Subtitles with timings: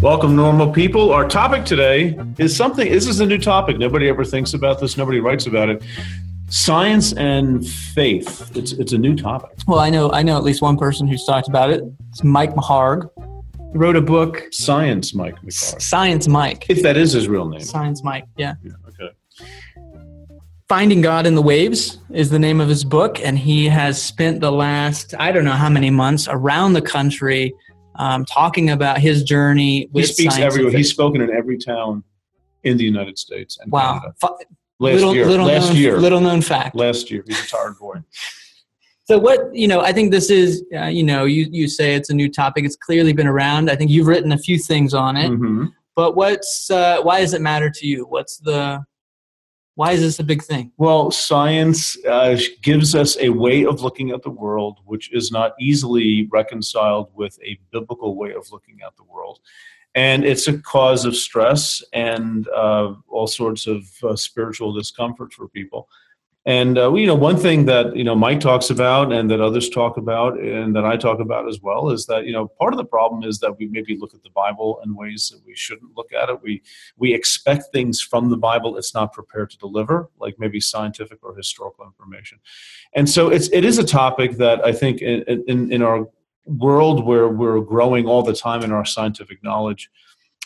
[0.00, 1.12] Welcome, normal people.
[1.12, 3.78] Our topic today is something, this is a new topic.
[3.78, 5.82] Nobody ever thinks about this, nobody writes about it.
[6.48, 8.56] Science and faith.
[8.56, 9.50] It's, it's a new topic.
[9.66, 11.84] Well, I know I know at least one person who's talked about it.
[12.08, 13.08] It's Mike McHargue.
[13.72, 16.66] He wrote a book, Science, Mike S- Science Mike.
[16.68, 17.60] If that is his real name.
[17.60, 18.54] Science Mike, yeah.
[18.64, 19.14] Yeah, okay.
[20.68, 24.40] Finding God in the Waves is the name of his book, and he has spent
[24.40, 27.54] the last I don't know how many months around the country
[27.96, 30.72] um, talking about his journey He speaks everywhere.
[30.72, 32.04] He's spoken in every town
[32.62, 34.14] in the United States and wow, Canada.
[34.78, 35.26] Last little, year.
[35.26, 35.98] little last known, year.
[35.98, 36.74] little known fact.
[36.74, 37.22] last year.
[37.26, 37.96] He's a tired boy.
[39.04, 42.10] So what you know, I think this is uh, you know you you say it's
[42.10, 42.64] a new topic.
[42.64, 43.68] It's clearly been around.
[43.68, 45.26] I think you've written a few things on it.
[45.26, 45.64] hmm
[45.96, 48.06] But what's uh, why does it matter to you?
[48.08, 48.84] What's the
[49.80, 50.70] why is this a big thing?
[50.76, 55.54] Well, science uh, gives us a way of looking at the world which is not
[55.58, 59.40] easily reconciled with a biblical way of looking at the world.
[59.94, 65.48] And it's a cause of stress and uh, all sorts of uh, spiritual discomfort for
[65.48, 65.88] people.
[66.46, 69.68] And uh, you know, one thing that you know Mike talks about, and that others
[69.68, 72.78] talk about, and that I talk about as well, is that you know part of
[72.78, 75.94] the problem is that we maybe look at the Bible in ways that we shouldn't
[75.96, 76.40] look at it.
[76.42, 76.62] We
[76.96, 81.36] we expect things from the Bible it's not prepared to deliver, like maybe scientific or
[81.36, 82.38] historical information.
[82.94, 86.08] And so it's it is a topic that I think in in, in our
[86.46, 89.90] world where we're growing all the time in our scientific knowledge,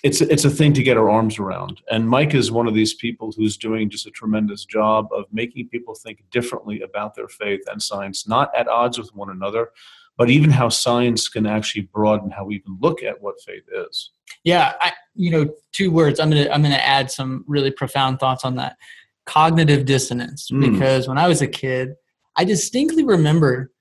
[0.05, 1.81] it's it's a thing to get our arms around.
[1.91, 5.71] And Mike is one of these people who's doing just a tremendous job of making
[5.71, 9.71] people think differently about their faith and science, not at odds with one another,
[10.19, 14.11] but even how science can actually broaden how we even look at what faith is.
[14.45, 16.21] Yeah, I, you know, two words.
[16.21, 18.77] I'm gonna I'm gonna add some really profound thoughts on that.
[19.25, 20.51] Cognitive dissonance.
[20.51, 20.71] Mm.
[20.71, 21.95] Because when I was a kid,
[22.37, 23.73] I distinctly remember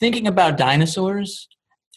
[0.00, 1.46] thinking about dinosaurs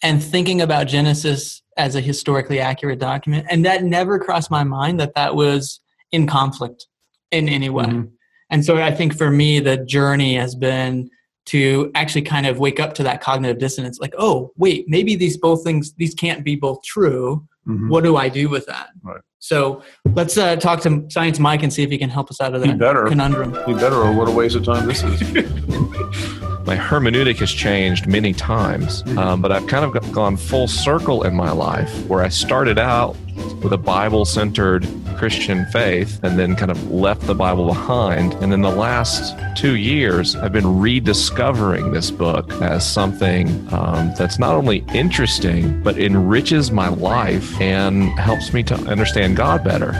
[0.03, 4.99] and thinking about Genesis as a historically accurate document, and that never crossed my mind
[4.99, 5.79] that that was
[6.11, 6.87] in conflict
[7.31, 7.85] in any way.
[7.85, 8.09] Mhm.
[8.49, 11.09] And so I think for me, the journey has been
[11.45, 15.37] to actually kind of wake up to that cognitive dissonance like, oh, wait, maybe these
[15.37, 17.47] both things, these can't be both true.
[17.67, 17.89] Mhm.
[17.89, 18.89] What do I do with that?
[19.03, 19.21] Right.
[19.39, 19.81] So
[20.13, 22.61] let's uh, talk to Science Mike and see if he can help us out of
[22.61, 23.05] that better.
[23.05, 23.51] conundrum.
[23.65, 26.37] Be better, or what a waste of time this is.
[26.65, 31.35] my hermeneutic has changed many times, um, but I've kind of gone full circle in
[31.35, 33.15] my life where I started out
[33.63, 38.33] with a Bible centered Christian faith and then kind of left the Bible behind.
[38.35, 44.39] And in the last two years, I've been rediscovering this book as something um, that's
[44.39, 49.91] not only interesting, but enriches my life and helps me to understand God better.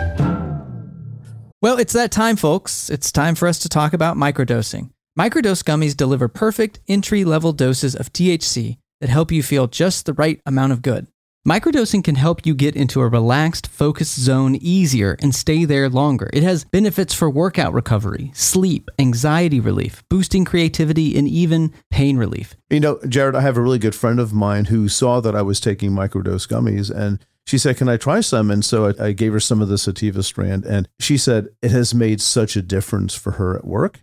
[1.61, 2.89] Well, it's that time, folks.
[2.89, 4.89] It's time for us to talk about microdosing.
[5.19, 10.13] Microdose gummies deliver perfect entry level doses of THC that help you feel just the
[10.13, 11.05] right amount of good.
[11.45, 16.29] Microdosing can help you get into a relaxed, focused zone easier and stay there longer.
[16.31, 22.55] It has benefits for workout recovery, sleep, anxiety relief, boosting creativity, and even pain relief.
[22.69, 25.41] You know, Jared, I have a really good friend of mine who saw that I
[25.41, 28.49] was taking microdose gummies and she said, Can I try some?
[28.49, 30.63] And so I, I gave her some of the sativa strand.
[30.63, 33.99] And she said it has made such a difference for her at work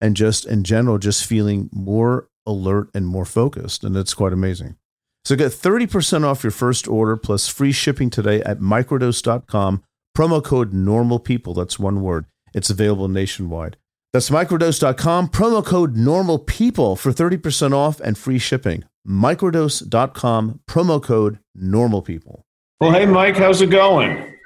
[0.00, 3.84] and just in general, just feeling more alert and more focused.
[3.84, 4.76] And it's quite amazing.
[5.24, 9.82] So get 30% off your first order plus free shipping today at microdose.com.
[10.16, 11.54] Promo code normal people.
[11.54, 12.24] That's one word.
[12.54, 13.76] It's available nationwide.
[14.12, 18.84] That's microdose.com, promo code normal people for 30% off and free shipping.
[19.06, 22.46] Microdose.com, promo code normal people.
[22.80, 24.37] Well, hey, Mike, how's it going?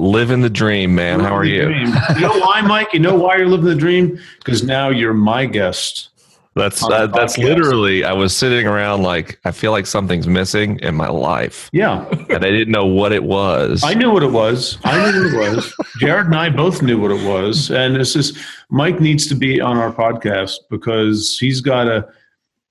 [0.00, 1.20] Living the dream, man.
[1.20, 1.64] How are you?
[1.66, 1.92] dream.
[2.14, 2.94] You know why, Mike?
[2.94, 4.18] You know why you're living the dream?
[4.38, 6.08] Because now you're my guest.
[6.56, 8.02] That's uh, that's literally.
[8.04, 12.44] I was sitting around like I feel like something's missing in my life, Yeah, and
[12.44, 13.84] I didn't know what it was.
[13.84, 14.78] I knew what it was.
[14.84, 15.74] I knew what it was.
[16.00, 17.70] Jared and I both knew what it was.
[17.70, 18.36] And it's just
[18.70, 22.08] Mike needs to be on our podcast because he's got a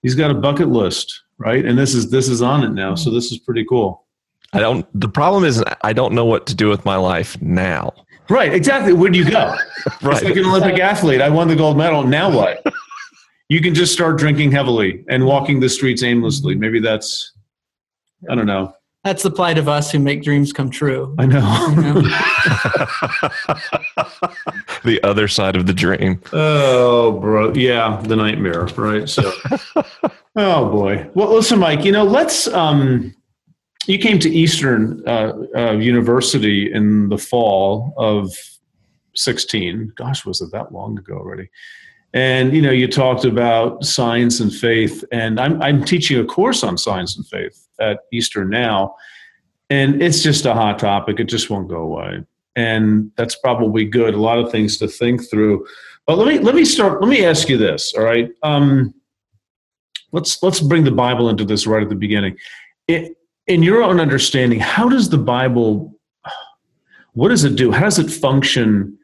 [0.01, 1.63] he's got a bucket list, right?
[1.63, 2.95] And this is this is on it now.
[2.95, 4.03] So this is pretty cool.
[4.53, 4.85] I don't.
[4.99, 7.93] The problem is I don't know what to do with my life now.
[8.29, 8.93] Right, exactly.
[8.93, 9.55] Where do you go?
[10.01, 11.21] It's like an Olympic athlete.
[11.21, 12.03] I won the gold medal.
[12.03, 12.63] Now what?
[13.47, 16.55] You can just start drinking heavily and walking the streets aimlessly.
[16.55, 17.31] Maybe that's,
[18.29, 18.73] I don't know.
[19.03, 21.15] That's the plight of us who make dreams come true.
[21.17, 21.67] I know.
[21.69, 21.93] You know?
[24.83, 26.21] the other side of the dream.
[26.33, 27.53] oh, bro.
[27.53, 29.07] Yeah, the nightmare, right?
[29.07, 29.31] So,
[30.35, 31.09] oh boy.
[31.15, 31.85] Well, listen, Mike.
[31.85, 32.47] You know, let's.
[32.49, 33.15] um
[33.89, 38.31] You came to Eastern uh, uh, University in the fall of
[39.15, 39.91] sixteen.
[39.95, 41.49] Gosh, was it that long ago already?
[42.13, 46.63] And you know, you talked about science and faith, and I'm I'm teaching a course
[46.63, 48.95] on science and faith at Eastern now,
[49.71, 51.19] and it's just a hot topic.
[51.19, 52.23] It just won't go away,
[52.55, 54.13] and that's probably good.
[54.13, 55.65] A lot of things to think through.
[56.05, 57.01] But let me let me start.
[57.01, 57.95] Let me ask you this.
[57.95, 58.29] All right.
[58.43, 58.93] Um,
[60.11, 62.37] let's let's bring the Bible into this right at the beginning.
[62.87, 63.15] It,
[63.49, 65.93] in your own understanding, how does the Bible?
[67.13, 67.71] What does it do?
[67.71, 68.97] How does it function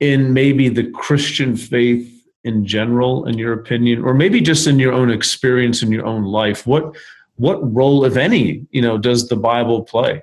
[0.00, 2.12] in maybe the Christian faith
[2.42, 6.24] in general, in your opinion, or maybe just in your own experience in your own
[6.24, 6.66] life?
[6.66, 6.96] What
[7.36, 10.22] what role, if any, you know, does the Bible play?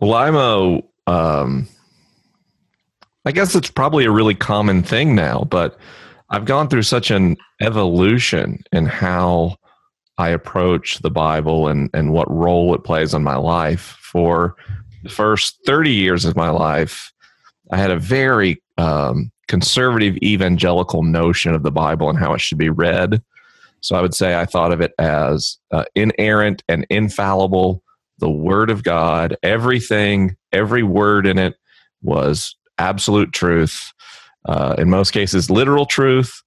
[0.00, 1.68] Well, I'm a, um,
[3.24, 5.78] I guess it's probably a really common thing now, but
[6.28, 9.56] I've gone through such an evolution in how
[10.20, 13.96] I approach the Bible and, and what role it plays in my life.
[14.02, 14.54] For
[15.02, 17.10] the first 30 years of my life,
[17.72, 22.58] I had a very um, conservative evangelical notion of the Bible and how it should
[22.58, 23.22] be read.
[23.80, 27.82] So I would say I thought of it as uh, inerrant and infallible,
[28.18, 29.38] the Word of God.
[29.42, 31.54] Everything, every word in it
[32.02, 33.90] was absolute truth.
[34.44, 36.42] Uh, in most cases, literal truth.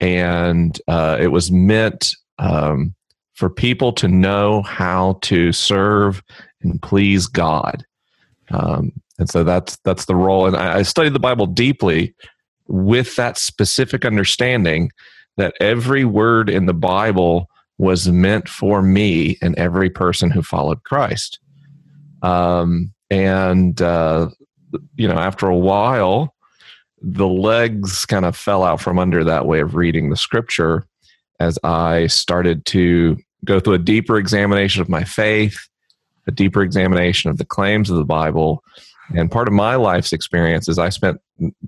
[0.00, 2.95] And uh, it was meant um,
[3.36, 6.22] for people to know how to serve
[6.62, 7.84] and please God.
[8.50, 10.46] Um, and so that's that's the role.
[10.46, 12.14] And I, I studied the Bible deeply
[12.66, 14.90] with that specific understanding
[15.36, 17.48] that every word in the Bible
[17.78, 21.38] was meant for me and every person who followed Christ.
[22.22, 24.30] Um, and, uh,
[24.96, 26.34] you know, after a while,
[27.02, 30.86] the legs kind of fell out from under that way of reading the scripture
[31.38, 35.56] as I started to go through a deeper examination of my faith,
[36.26, 38.62] a deeper examination of the claims of the Bible.
[39.14, 41.20] And part of my life's experience is I spent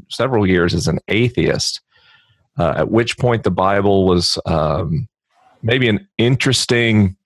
[0.09, 1.81] several years as an atheist
[2.59, 5.09] uh, at which point the Bible was um,
[5.63, 7.17] maybe an interesting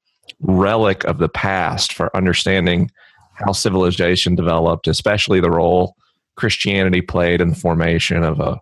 [0.41, 2.91] relic of the past for understanding
[3.35, 5.95] how civilization developed, especially the role
[6.37, 8.61] Christianity played in the formation of a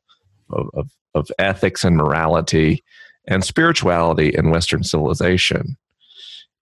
[0.51, 2.83] of, of ethics and morality
[3.27, 5.77] and spirituality in Western civilization.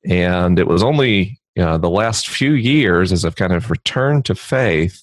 [0.08, 4.25] And it was only you know, the last few years, as I've kind of returned
[4.26, 5.02] to faith,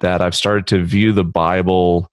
[0.00, 2.10] that I've started to view the Bible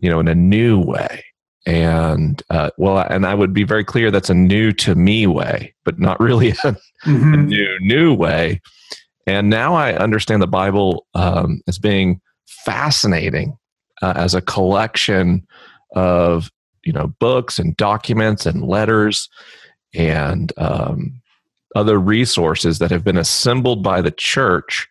[0.00, 1.24] you know, in a new way.
[1.66, 5.74] And uh, well, and I would be very clear that's a new to me way,
[5.84, 7.34] but not really a, mm-hmm.
[7.34, 8.60] a new new way.
[9.26, 13.58] And now I understand the Bible um, as being fascinating
[14.00, 15.46] uh, as a collection
[15.94, 16.50] of
[16.88, 19.28] you know books and documents and letters
[19.92, 21.20] and um,
[21.76, 24.88] other resources that have been assembled by the church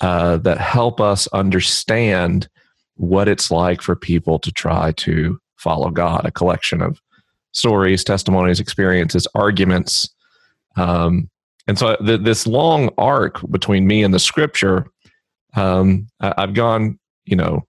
[0.00, 2.48] uh, that help us understand
[2.96, 7.00] what it's like for people to try to follow God, a collection of
[7.52, 10.12] stories, testimonies, experiences, arguments.
[10.76, 11.30] Um,
[11.68, 14.86] and so the, this long arc between me and the scripture,
[15.54, 17.64] um, I, have gone, you know,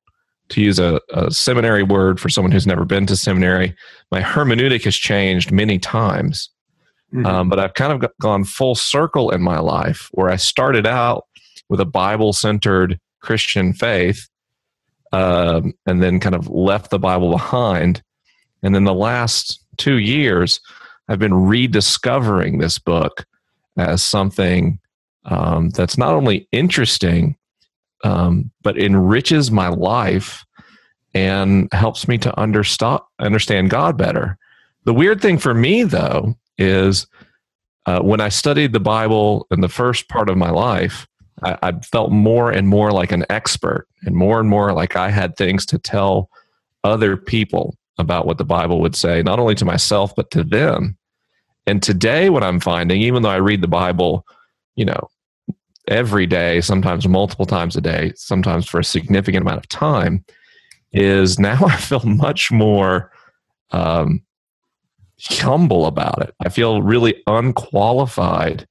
[0.52, 3.76] to use a, a, seminary word for someone who's never been to seminary,
[4.12, 6.50] my hermeneutic has changed many times.
[7.14, 7.26] Mm-hmm.
[7.26, 11.26] Um, but I've kind of gone full circle in my life where I started out
[11.70, 14.30] with a Bible centered Christian faith
[15.12, 18.02] um, and then kind of left the Bible behind.
[18.64, 20.62] And then the last two years,
[21.08, 23.26] I've been rediscovering this book
[23.78, 24.80] as something
[25.26, 27.36] um, that's not only interesting,
[28.04, 30.46] um, but enriches my life
[31.14, 34.38] and helps me to understand understand God better.
[34.86, 37.08] The weird thing for me, though, is
[37.86, 41.08] uh, when I studied the Bible in the first part of my life,
[41.44, 45.10] I, I felt more and more like an expert and more and more like I
[45.10, 46.30] had things to tell
[46.84, 50.98] other people about what the Bible would say, not only to myself, but to them.
[51.68, 54.26] And today, what I'm finding, even though I read the Bible,
[54.76, 55.10] you know,
[55.92, 60.26] every day, sometimes multiple times a day, sometimes for a significant amount of time,
[60.94, 63.12] is now I feel much more
[63.72, 64.24] um,
[65.22, 66.34] humble about it.
[66.40, 68.68] I feel really unqualified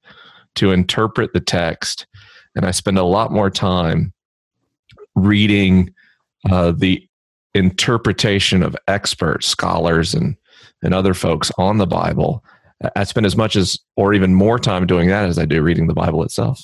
[0.55, 2.05] to interpret the text
[2.55, 4.13] and I spend a lot more time
[5.15, 5.93] reading
[6.49, 7.07] uh, the
[7.53, 10.35] interpretation of experts, scholars, and
[10.83, 12.43] and other folks on the Bible.
[12.95, 15.85] I spend as much as, or even more time doing that as I do reading
[15.85, 16.59] the Bible itself.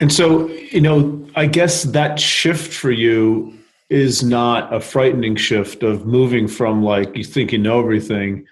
[0.00, 3.52] And so, you know, I guess that shift for you
[3.90, 8.46] is not a frightening shift of moving from like you think you know everything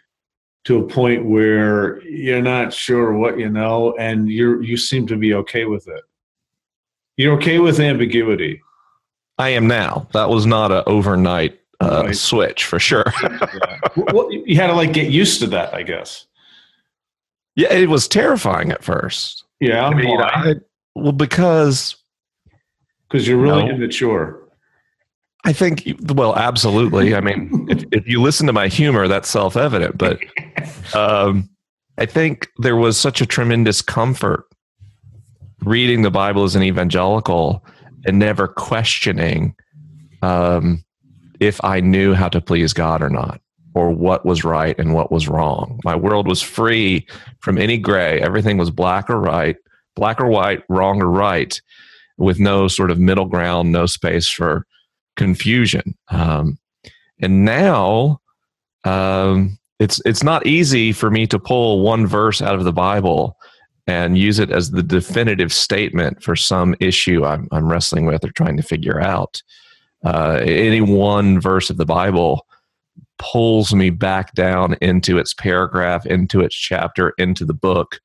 [0.64, 5.16] to a point where you're not sure what you know and you're you seem to
[5.16, 6.02] be okay with it.
[7.16, 8.62] You're okay with ambiguity.
[9.38, 10.08] I am now.
[10.12, 12.16] That was not an overnight uh, Right.
[12.16, 13.04] switch for sure.
[14.12, 16.26] well, you had to like get used to that, I guess.
[17.54, 19.44] yeah, it was terrifying at first.
[19.60, 20.54] Yeah, I mean, I-
[20.94, 21.96] well, because
[23.08, 23.70] because you're really No.
[23.70, 24.42] immature.
[25.44, 27.14] I think, well, absolutely.
[27.14, 29.96] I mean, if, if you listen to my humor, that's self evident.
[29.96, 30.18] But
[30.92, 31.48] um,
[31.98, 34.44] I think there was such a tremendous comfort
[35.60, 37.64] reading the Bible as an evangelical
[38.06, 39.54] and never questioning
[40.22, 40.84] um,
[41.38, 43.40] if I knew how to please God or not,
[43.76, 45.78] or what was right and what was wrong.
[45.84, 47.06] My world was free
[47.40, 48.22] from any gray.
[48.22, 49.54] Everything was black or right,
[49.94, 51.60] black or white, wrong or right,
[52.16, 54.66] with no sort of middle ground, no space for
[55.16, 55.94] confusion.
[56.08, 56.58] Um,
[57.20, 58.18] and now
[58.84, 63.36] um, it's it's not easy for me to pull one verse out of the Bible
[63.86, 68.30] and use it as the definitive statement for some issue I'm, I'm wrestling with or
[68.30, 69.42] trying to figure out.
[70.02, 72.45] Uh, any one verse of the Bible
[73.18, 78.00] pulls me back down into its paragraph, into its chapter, into the book,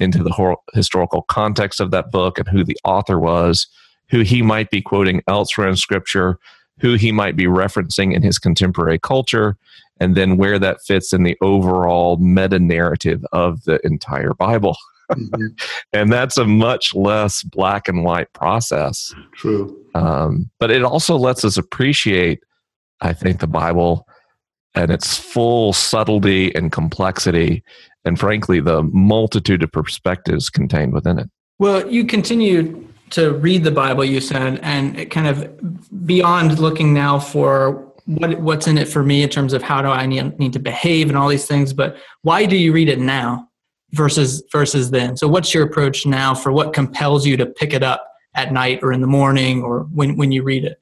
[0.00, 3.66] into the hor- historical context of that book and who the author was,
[4.10, 6.38] who he might be quoting elsewhere in Scripture,
[6.80, 9.56] who he might be referencing in his contemporary culture,
[10.00, 14.76] and then where that fits in the overall meta narrative of the entire Bible.
[15.92, 19.14] And that's a much less black and white process.
[19.34, 19.78] True.
[19.94, 22.42] Um, but it also lets us appreciate,
[23.02, 24.08] I think, the Bible
[24.74, 27.62] and its full subtlety and complexity,
[28.04, 31.30] and frankly, the multitude of perspectives contained within it.
[31.58, 36.92] Well, you continue to read the Bible, you said, and it kind of beyond looking
[36.92, 40.38] now for what what's in it for me in terms of how do I need,
[40.38, 41.72] need to behave and all these things.
[41.72, 43.48] But why do you read it now
[43.92, 45.16] versus versus then?
[45.16, 48.80] So, what's your approach now for what compels you to pick it up at night
[48.82, 50.80] or in the morning or when when you read it?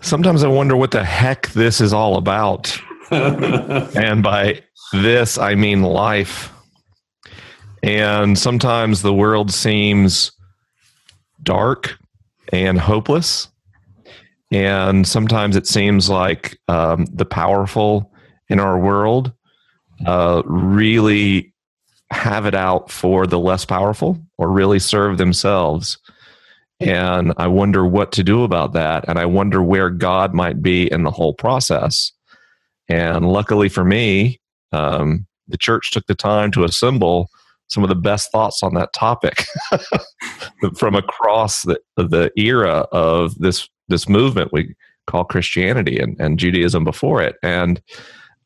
[0.00, 2.76] Sometimes I wonder what the heck this is all about.
[3.10, 6.52] and by this, I mean life.
[7.82, 10.32] And sometimes the world seems
[11.42, 11.96] dark
[12.52, 13.48] and hopeless.
[14.50, 18.12] And sometimes it seems like um, the powerful
[18.48, 19.32] in our world
[20.06, 21.54] uh, really
[22.10, 25.98] have it out for the less powerful or really serve themselves.
[26.80, 29.04] And I wonder what to do about that.
[29.06, 32.12] And I wonder where God might be in the whole process.
[32.88, 34.40] And luckily for me,
[34.72, 37.28] um, the church took the time to assemble
[37.68, 39.44] some of the best thoughts on that topic
[40.76, 44.74] from across the, the era of this this movement we
[45.06, 47.36] call Christianity and, and Judaism before it.
[47.42, 47.82] And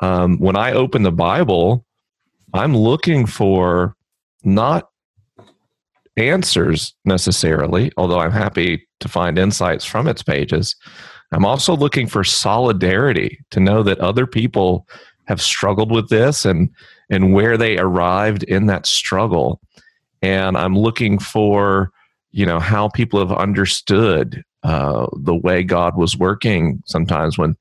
[0.00, 1.84] um, when I open the Bible,
[2.54, 3.94] I'm looking for
[4.42, 4.88] not
[6.16, 10.76] answers necessarily, although I'm happy to find insights from its pages.
[11.33, 14.87] I'm also looking for solidarity to know that other people
[15.26, 16.71] have struggled with this and
[17.11, 19.61] and where they arrived in that struggle.
[20.23, 21.90] And I'm looking for
[22.30, 26.83] you know how people have understood uh, the way God was working.
[26.87, 27.56] Sometimes when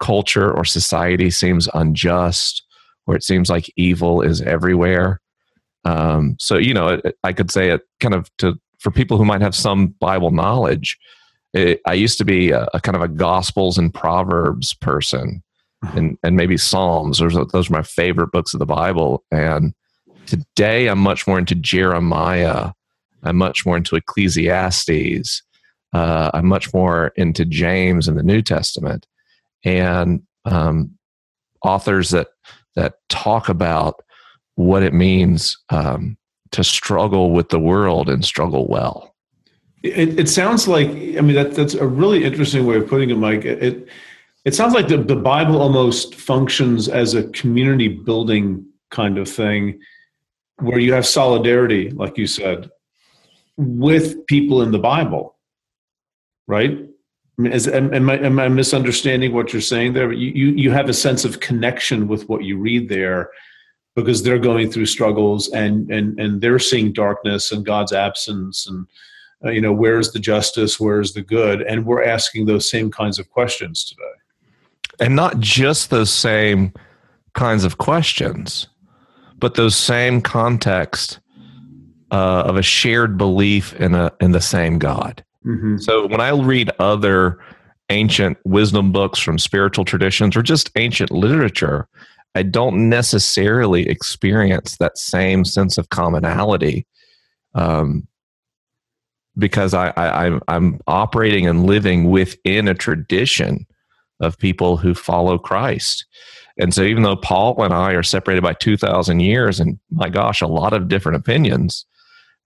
[0.00, 2.64] culture or society seems unjust,
[3.06, 5.20] or it seems like evil is everywhere.
[5.86, 9.40] Um, so you know, I could say it kind of to for people who might
[9.40, 10.98] have some Bible knowledge.
[11.54, 15.42] It, I used to be a, a kind of a Gospels and Proverbs person,
[15.94, 17.18] and and maybe Psalms.
[17.18, 19.24] Those are, those are my favorite books of the Bible.
[19.30, 19.74] And
[20.26, 22.72] today, I'm much more into Jeremiah.
[23.22, 25.42] I'm much more into Ecclesiastes.
[25.92, 29.06] Uh, I'm much more into James in the New Testament,
[29.64, 30.98] and um,
[31.62, 32.28] authors that
[32.74, 34.02] that talk about
[34.56, 36.16] what it means um,
[36.50, 39.14] to struggle with the world and struggle well.
[39.82, 43.18] It, it sounds like I mean that that's a really interesting way of putting it,
[43.18, 43.44] Mike.
[43.44, 43.88] It it,
[44.44, 49.80] it sounds like the, the Bible almost functions as a community building kind of thing,
[50.58, 52.70] where you have solidarity, like you said,
[53.56, 55.36] with people in the Bible,
[56.46, 56.70] right?
[57.38, 60.12] I mean, is, am, am, I, am I misunderstanding what you're saying there?
[60.12, 63.30] You, you you have a sense of connection with what you read there
[63.96, 68.86] because they're going through struggles and and and they're seeing darkness and God's absence and
[69.44, 71.62] uh, you know where's the justice where's the good?
[71.62, 74.02] And we're asking those same kinds of questions today.
[75.00, 76.72] And not just those same
[77.34, 78.68] kinds of questions
[79.38, 81.20] but those same context
[82.10, 85.22] uh, of a shared belief in a in the same god.
[85.44, 85.78] Mm-hmm.
[85.78, 87.38] so when i read other
[87.90, 91.86] ancient wisdom books from spiritual traditions or just ancient literature
[92.36, 96.86] i don't necessarily experience that same sense of commonality
[97.54, 98.06] um,
[99.38, 103.66] because I, I I'm, I'm operating and living within a tradition
[104.20, 106.06] of people who follow Christ.
[106.58, 110.40] And so, even though Paul and I are separated by 2,000 years and my gosh,
[110.40, 111.84] a lot of different opinions,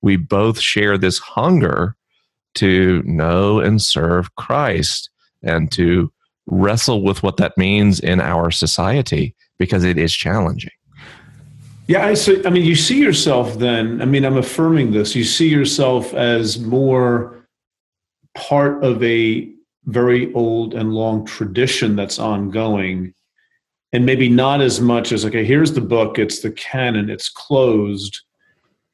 [0.02, 1.96] we both share this hunger
[2.56, 5.10] to know and serve Christ
[5.42, 6.12] and to
[6.46, 10.72] wrestle with what that means in our society because it is challenging.
[11.86, 12.44] Yeah, I see.
[12.46, 14.00] I mean, you see yourself then.
[14.00, 15.14] I mean, I'm affirming this.
[15.14, 17.46] You see yourself as more
[18.34, 19.52] part of a
[19.84, 23.12] very old and long tradition that's ongoing,
[23.92, 28.20] and maybe not as much as okay, here's the book, it's the canon, it's closed,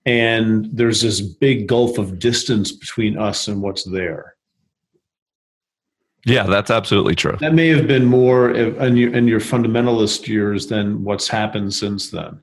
[0.05, 4.36] and there's this big gulf of distance between us and what's there.
[6.27, 7.37] Yeah, that's absolutely true.
[7.39, 12.11] That may have been more in your, in your fundamentalist years than what's happened since
[12.11, 12.43] then.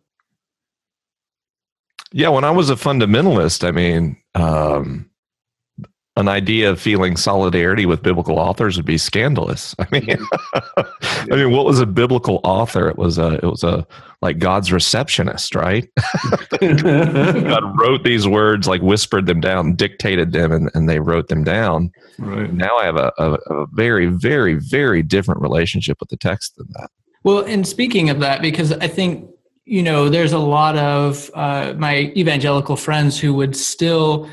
[2.14, 5.10] Yeah, when I was a fundamentalist, I mean, um,
[6.16, 9.76] an idea of feeling solidarity with biblical authors would be scandalous.
[9.80, 10.18] I mean,
[10.54, 12.88] I mean, what was a biblical author?
[12.88, 13.88] It was a, it was a
[14.22, 15.90] like God's receptionist, right?
[16.60, 21.44] God wrote these words, like whispered them down, dictated them, and, and they wrote them
[21.44, 21.92] down.
[22.20, 22.54] Right.
[22.54, 26.68] Now I have a, a, a very, very, very different relationship with the text than
[26.74, 26.90] that.
[27.24, 29.30] Well, and speaking of that, because I think
[29.66, 34.30] you know, there's a lot of uh, my evangelical friends who would still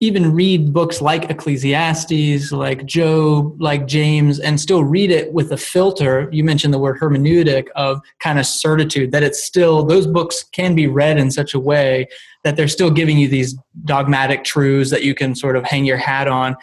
[0.00, 5.56] even read books like Ecclesiastes, like Job, like James, and still read it with a
[5.56, 6.28] filter.
[6.30, 10.74] You mentioned the word hermeneutic of kind of certitude, that it's still, those books can
[10.74, 12.08] be read in such a way
[12.44, 15.96] that they're still giving you these dogmatic truths that you can sort of hang your
[15.96, 16.56] hat on.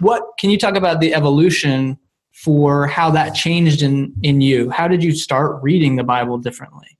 [0.00, 1.96] What can you talk about the evolution
[2.32, 4.68] for how that changed in, in you?
[4.68, 6.98] How did you start reading the Bible differently?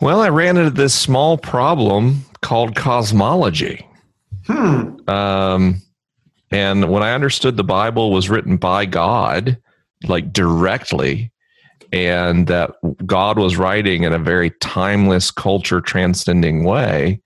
[0.00, 3.86] Well, I ran into this small problem called cosmology.
[4.46, 4.96] Hmm.
[5.08, 5.82] Um,
[6.50, 9.58] and when I understood the Bible was written by God,
[10.08, 11.30] like directly,
[11.92, 12.72] and that
[13.04, 17.20] God was writing in a very timeless, culture transcending way,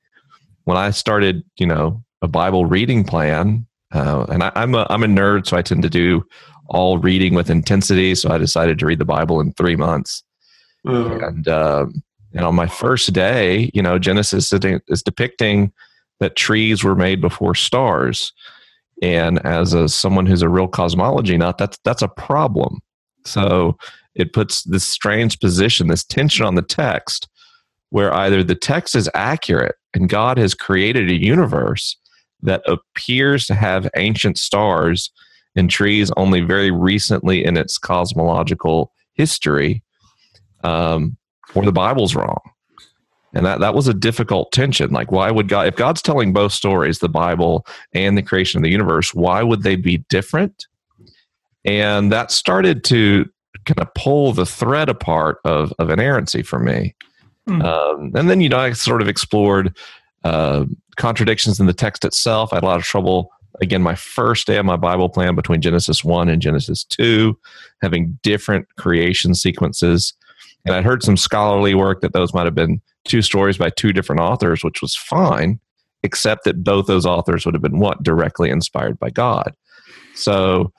[0.65, 5.05] when I started, you know, a Bible reading plan, uh, and I, am a I'm
[5.05, 6.25] a nerd, so I tend to do
[6.67, 8.15] all reading with intensity.
[8.15, 10.25] So I decided to read the Bible in three months,
[10.87, 11.19] uh-huh.
[11.27, 12.03] and um,
[12.35, 15.73] and on my first day, you know, Genesis is depicting
[16.21, 18.33] that trees were made before stars.
[19.03, 22.81] And as a, someone who's a real cosmology nut, that's that's a problem.
[23.25, 23.77] So
[24.15, 27.29] it puts this strange position, this tension on the text,
[27.91, 31.97] where either the text is accurate and God has created a universe
[32.43, 35.11] that appears to have ancient stars
[35.57, 39.83] and trees only very recently in its cosmological history,
[40.63, 41.17] um,
[41.55, 42.41] or the Bible's wrong.
[43.35, 44.93] And that, that was a difficult tension.
[44.93, 48.63] Like, why would God, if God's telling both stories, the Bible and the creation of
[48.63, 50.67] the universe, why would they be different?
[51.65, 53.29] And that started to
[53.65, 56.95] kind of pull the thread apart of, of inerrancy for me.
[57.47, 57.63] Hmm.
[57.63, 59.77] Um, and then, you know, I sort of explored
[60.23, 60.65] uh,
[60.97, 62.53] contradictions in the text itself.
[62.53, 65.61] I had a lot of trouble, again, my first day of my Bible plan between
[65.61, 67.37] Genesis 1 and Genesis 2,
[67.83, 70.15] having different creation sequences.
[70.65, 73.93] And I'd heard some scholarly work that those might have been two stories by two
[73.93, 75.61] different authors, which was fine,
[76.03, 78.03] except that both those authors would have been what?
[78.03, 79.55] Directly inspired by God.
[80.15, 80.73] So,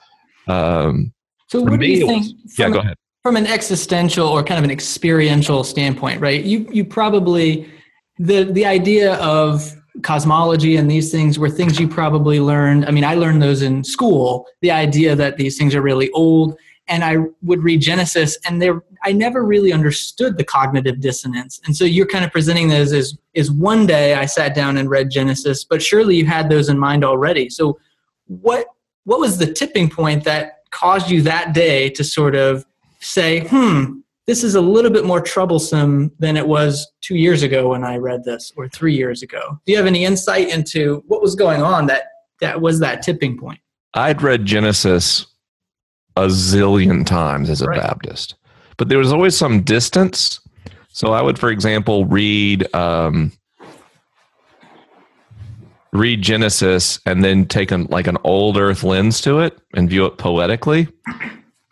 [0.47, 1.13] um,
[1.47, 2.27] so what do you think?
[2.57, 2.97] yeah, go ahead.
[3.21, 6.43] From an existential or kind of an experiential standpoint, right?
[6.43, 7.69] You you probably
[8.17, 12.85] the the idea of cosmology and these things were things you probably learned.
[12.85, 14.45] I mean, I learned those in school.
[14.61, 18.83] The idea that these things are really old and I would read Genesis, and there
[19.05, 21.61] I never really understood the cognitive dissonance.
[21.65, 24.89] And so you're kind of presenting those as is one day I sat down and
[24.89, 27.49] read Genesis, but surely you had those in mind already.
[27.49, 27.79] So
[28.27, 28.67] what
[29.03, 32.65] what was the tipping point that caused you that day to sort of
[32.99, 37.69] say, hmm, this is a little bit more troublesome than it was two years ago
[37.69, 39.59] when I read this or three years ago?
[39.65, 42.05] Do you have any insight into what was going on that
[42.41, 43.59] that was that tipping point?
[43.93, 45.27] I'd read Genesis
[46.15, 47.79] a zillion times as a right.
[47.79, 48.35] Baptist,
[48.77, 50.39] but there was always some distance.
[50.89, 53.31] So I would, for example, read um,
[55.91, 60.05] read Genesis and then take an like an old Earth lens to it and view
[60.05, 60.87] it poetically.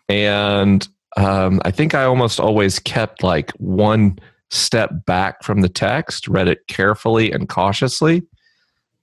[0.08, 0.86] And
[1.16, 4.18] um, I think I almost always kept like one
[4.50, 8.22] step back from the text, read it carefully and cautiously,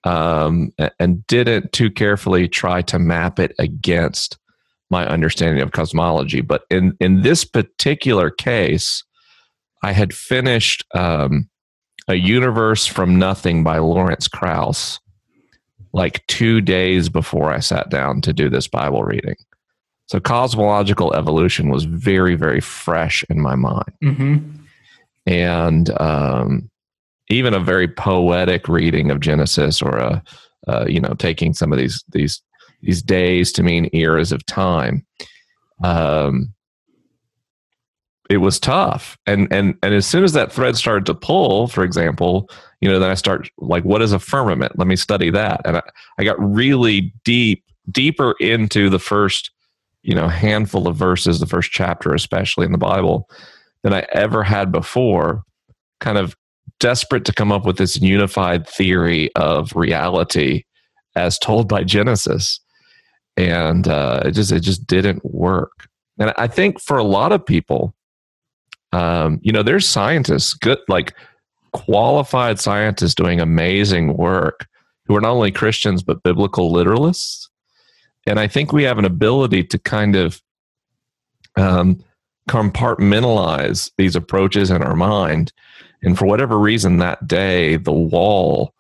[0.04, 4.38] um, and didn't too carefully try to map it against
[4.92, 6.42] my understanding of cosmology.
[6.42, 9.04] But in, in this particular case,
[9.82, 11.50] I had finished um,
[12.08, 15.00] A Universe from Nothing by Lawrence Krauss
[15.94, 19.36] like two days before I sat down to do this Bible reading.
[20.08, 23.94] So cosmological evolution was very, very fresh in my mind.
[24.02, 24.38] hmm
[25.26, 26.70] And um,
[27.30, 30.24] even a very poetic reading of Genesis or a,
[30.68, 32.42] uh, you know, taking some of these, these,
[32.82, 35.06] these days to mean eras of time.
[35.84, 36.54] Um,
[38.30, 39.18] it was tough.
[39.26, 42.98] And, and, and as soon as that thread started to pull, for example, you know,
[42.98, 44.80] then I start like, what is a firmament?
[44.80, 45.62] Let me study that.
[45.66, 45.82] And I,
[46.18, 49.52] I got really deep, deeper into the first,
[50.02, 53.30] you know, handful of verses, the first chapter, especially in the Bible,
[53.84, 55.44] than I ever had before,
[56.00, 56.36] kind of
[56.80, 60.64] desperate to come up with this unified theory of reality
[61.16, 62.62] as told by Genesis.
[63.38, 65.88] And uh, it just it just didn't work.
[66.20, 67.96] And I think for a lot of people,
[68.92, 71.16] um, you know, there's scientists, good like
[71.74, 74.68] qualified scientists doing amazing work
[75.06, 77.48] who are not only Christians but biblical literalists.
[78.28, 80.42] And I think we have an ability to kind of
[81.56, 82.04] um,
[82.50, 85.54] compartmentalize these approaches in our mind.
[86.04, 88.74] And for whatever reason, that day, the wall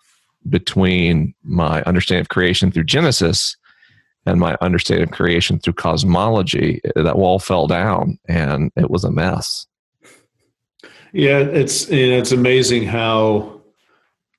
[0.49, 3.55] between my understanding of creation through Genesis
[4.25, 9.11] and my understanding of creation through cosmology, that wall fell down and it was a
[9.11, 9.65] mess.
[11.13, 13.61] Yeah, it's and it's amazing how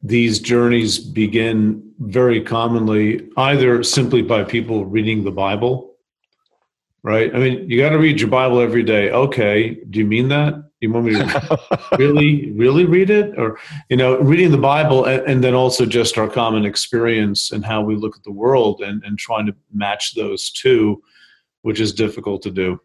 [0.03, 5.95] these journeys begin very commonly either simply by people reading the Bible,
[7.03, 7.35] right?
[7.35, 9.11] I mean, you got to read your Bible every day.
[9.11, 10.55] Okay, do you mean that?
[10.83, 15.23] You want me to really, really read it, or you know, reading the Bible, and,
[15.27, 19.03] and then also just our common experience and how we look at the world, and
[19.05, 21.01] and trying to match those two,
[21.63, 22.81] which is difficult to do.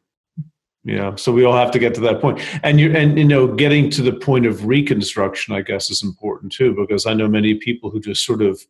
[0.84, 3.48] Yeah, so we all have to get to that point, and you and you know,
[3.48, 7.56] getting to the point of reconstruction, I guess, is important too, because I know many
[7.56, 8.62] people who just sort of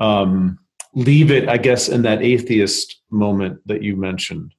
[0.00, 0.58] um,
[0.94, 4.54] leave it, I guess, in that atheist moment that you mentioned.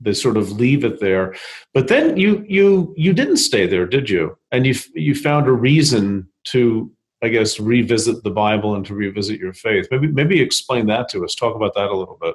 [0.00, 1.34] They sort of leave it there,
[1.74, 4.38] but then you you you didn't stay there, did you?
[4.52, 6.90] And you you found a reason to,
[7.22, 9.88] I guess, revisit the Bible and to revisit your faith.
[9.90, 11.34] Maybe maybe explain that to us.
[11.34, 12.34] Talk about that a little bit.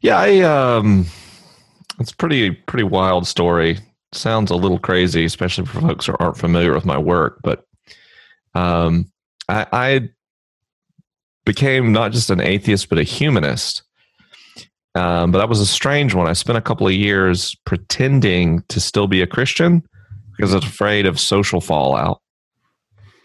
[0.00, 1.06] Yeah, I um
[1.98, 3.78] it's pretty pretty wild story.
[4.12, 7.40] Sounds a little crazy, especially for folks who aren't familiar with my work.
[7.42, 7.66] But
[8.54, 9.10] um,
[9.48, 10.08] I, I
[11.44, 13.82] became not just an atheist but a humanist.
[14.96, 16.26] Um, but that was a strange one.
[16.26, 19.82] I spent a couple of years pretending to still be a Christian
[20.36, 22.22] because I was afraid of social fallout.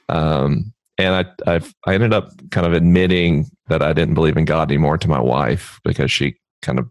[0.10, 4.44] Um, and I, I, I ended up kind of admitting that I didn't believe in
[4.44, 6.90] God anymore to my wife because she kind of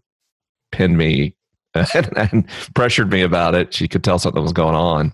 [0.71, 1.35] pinned me
[1.93, 3.73] and, and, pressured me about it.
[3.73, 5.13] She could tell something was going on,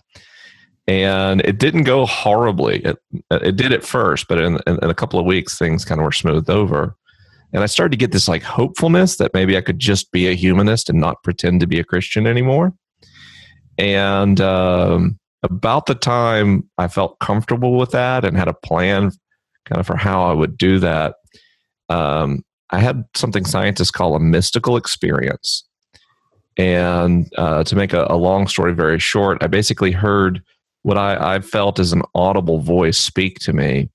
[0.88, 2.80] and it didn't go horribly.
[2.80, 2.98] It
[3.30, 6.06] it did at first, but in, in, in a couple of weeks, things kind of
[6.06, 6.96] were smoothed over,
[7.54, 10.36] and I started to get this like hopefulness that maybe I could just be a
[10.36, 12.74] humanist and not pretend to be a Christian anymore.
[13.78, 19.12] And um, about the time I felt comfortable with that and had a plan,
[19.66, 21.16] kind of for how I would do that.
[21.90, 25.64] Um, I had something scientists call a mystical experience
[26.58, 30.42] and uh, to make a, a, long story very short, I basically heard
[30.82, 33.90] what I, I, felt as an audible voice speak to me.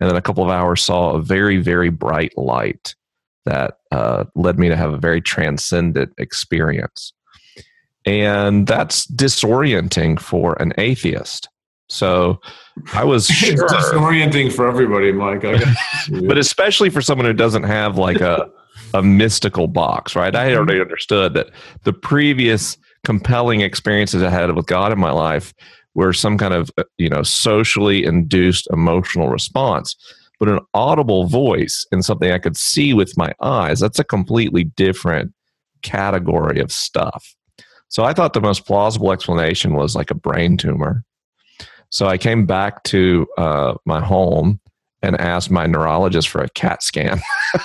[0.00, 2.94] And then a couple of hours saw a very, very bright light
[3.44, 7.12] that uh, led me to have a very transcendent experience.
[8.06, 11.48] And that's disorienting for an atheist.
[11.88, 12.40] So
[12.94, 13.64] I was sure.
[13.64, 15.42] It's disorienting for everybody, Mike.
[16.26, 18.48] but especially for someone who doesn't have like a
[18.94, 20.34] a mystical box, right?
[20.34, 20.82] I already mm-hmm.
[20.82, 21.50] understood that
[21.84, 25.54] the previous compelling experiences I had with God in my life
[25.94, 29.96] were some kind of uh, you know socially induced emotional response
[30.38, 34.64] but an audible voice and something i could see with my eyes that's a completely
[34.64, 35.32] different
[35.82, 37.34] category of stuff.
[37.88, 41.04] So i thought the most plausible explanation was like a brain tumor.
[41.90, 44.60] So i came back to uh, my home
[45.02, 47.20] and asked my neurologist for a cat scan.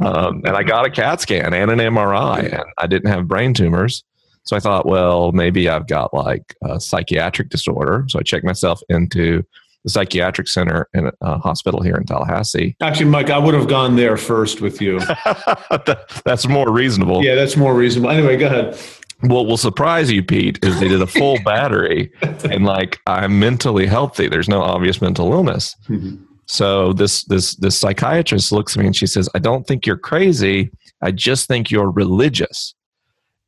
[0.00, 3.52] Um, and I got a CAT scan and an MRI, and I didn't have brain
[3.52, 4.02] tumors.
[4.50, 8.04] So I thought, well, maybe I've got like a psychiatric disorder.
[8.08, 9.44] So I checked myself into
[9.84, 12.74] the psychiatric center in a hospital here in Tallahassee.
[12.80, 14.98] Actually, Mike, I would have gone there first with you.
[16.24, 17.22] that's more reasonable.
[17.22, 18.10] Yeah, that's more reasonable.
[18.10, 18.76] Anyway, go ahead.
[19.20, 23.86] What will surprise you, Pete, is they did a full battery and like I'm mentally
[23.86, 24.26] healthy.
[24.26, 25.76] There's no obvious mental illness.
[25.88, 26.24] Mm-hmm.
[26.46, 29.96] So this this this psychiatrist looks at me and she says, "I don't think you're
[29.96, 30.72] crazy.
[31.02, 32.74] I just think you're religious."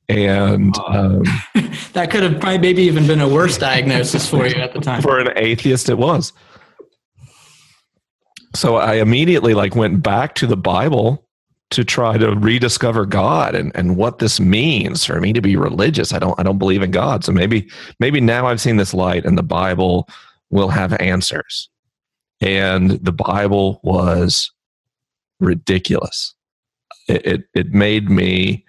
[0.09, 1.23] And um,
[1.93, 5.03] that could have probably maybe even been a worse diagnosis for you at the time.
[5.03, 6.33] For an atheist, it was.
[8.55, 11.27] So I immediately like went back to the Bible
[11.71, 16.13] to try to rediscover God and, and what this means for me to be religious.
[16.13, 17.25] I don't I don't believe in God.
[17.25, 20.07] So maybe maybe now I've seen this light and the Bible
[20.51, 21.71] will have answers.
[22.43, 24.53] And the Bible was
[25.41, 26.35] ridiculous.
[27.09, 28.67] It it, it made me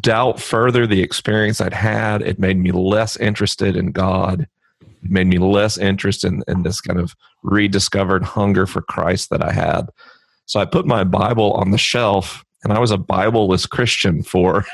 [0.00, 2.22] doubt further the experience I'd had.
[2.22, 4.46] It made me less interested in God.
[4.80, 9.42] It made me less interested in, in this kind of rediscovered hunger for Christ that
[9.42, 9.88] I had.
[10.46, 14.64] So I put my Bible on the shelf and I was a Bibleless Christian for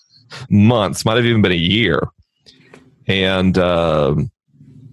[0.50, 2.08] months, might have even been a year.
[3.06, 4.14] And uh,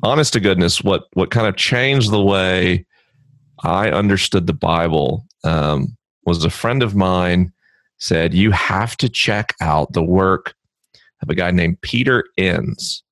[0.04, 2.86] honest to goodness, what, what kind of changed the way
[3.64, 7.52] I understood the Bible um, was a friend of mine
[7.98, 10.54] said, You have to check out the work
[11.22, 13.04] of a guy named Peter Enns.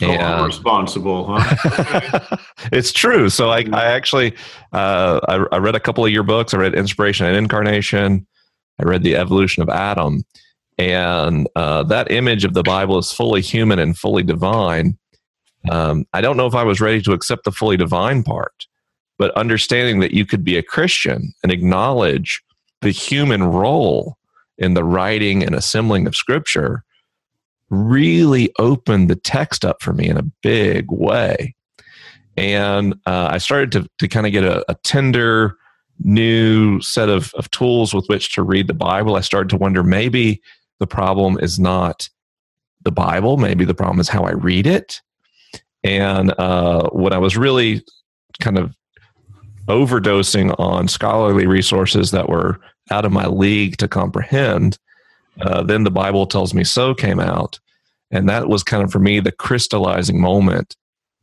[0.00, 2.36] So I'm responsible, huh?
[2.72, 3.30] it's true.
[3.30, 4.34] So I, I actually,
[4.72, 6.52] uh, I, I read a couple of your books.
[6.52, 8.26] I read Inspiration and Incarnation.
[8.78, 10.24] I read The Evolution of Adam.
[10.76, 14.98] And uh, that image of the Bible is fully human and fully divine.
[15.70, 18.66] Um, I don't know if I was ready to accept the fully divine part,
[19.18, 22.42] but understanding that you could be a Christian and acknowledge
[22.80, 24.16] the human role
[24.58, 26.84] in the writing and assembling of Scripture
[27.68, 31.54] really opened the text up for me in a big way.
[32.36, 35.56] And uh, I started to, to kind of get a, a tender
[36.00, 39.16] new set of, of tools with which to read the Bible.
[39.16, 40.42] I started to wonder maybe
[40.78, 42.08] the problem is not
[42.82, 45.00] the Bible, maybe the problem is how I read it.
[45.82, 47.82] And uh, when I was really
[48.40, 48.74] kind of
[49.68, 54.78] overdosing on scholarly resources that were out of my league to comprehend,
[55.40, 57.58] uh, then the Bible tells me so came out.
[58.10, 60.76] And that was kind of for me the crystallizing moment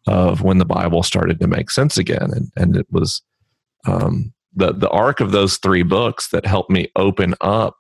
[0.08, 2.32] of when the Bible started to make sense again.
[2.34, 3.22] And, and it was
[3.86, 7.78] um, the, the arc of those three books that helped me open up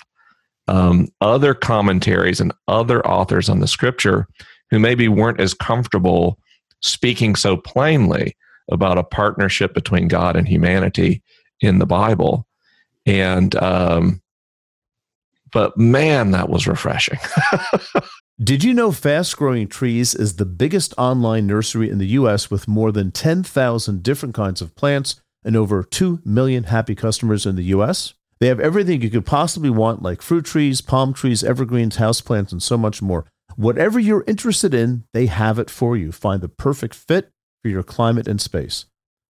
[0.67, 4.27] um, other commentaries and other authors on the scripture
[4.71, 6.39] who maybe weren't as comfortable
[6.81, 8.35] speaking so plainly
[8.71, 11.21] about a partnership between God and humanity
[11.59, 12.47] in the Bible.
[13.05, 14.21] And um,
[15.51, 17.19] but man, that was refreshing.
[18.43, 22.49] Did you know Fast Growing Trees is the biggest online nursery in the U.S.
[22.49, 27.55] with more than 10,000 different kinds of plants and over 2 million happy customers in
[27.55, 28.15] the U.S.?
[28.39, 32.61] They have everything you could possibly want, like fruit trees, palm trees, evergreens, houseplants, and
[32.61, 33.25] so much more.
[33.55, 36.11] Whatever you're interested in, they have it for you.
[36.11, 37.31] Find the perfect fit
[37.63, 38.85] for your climate and space.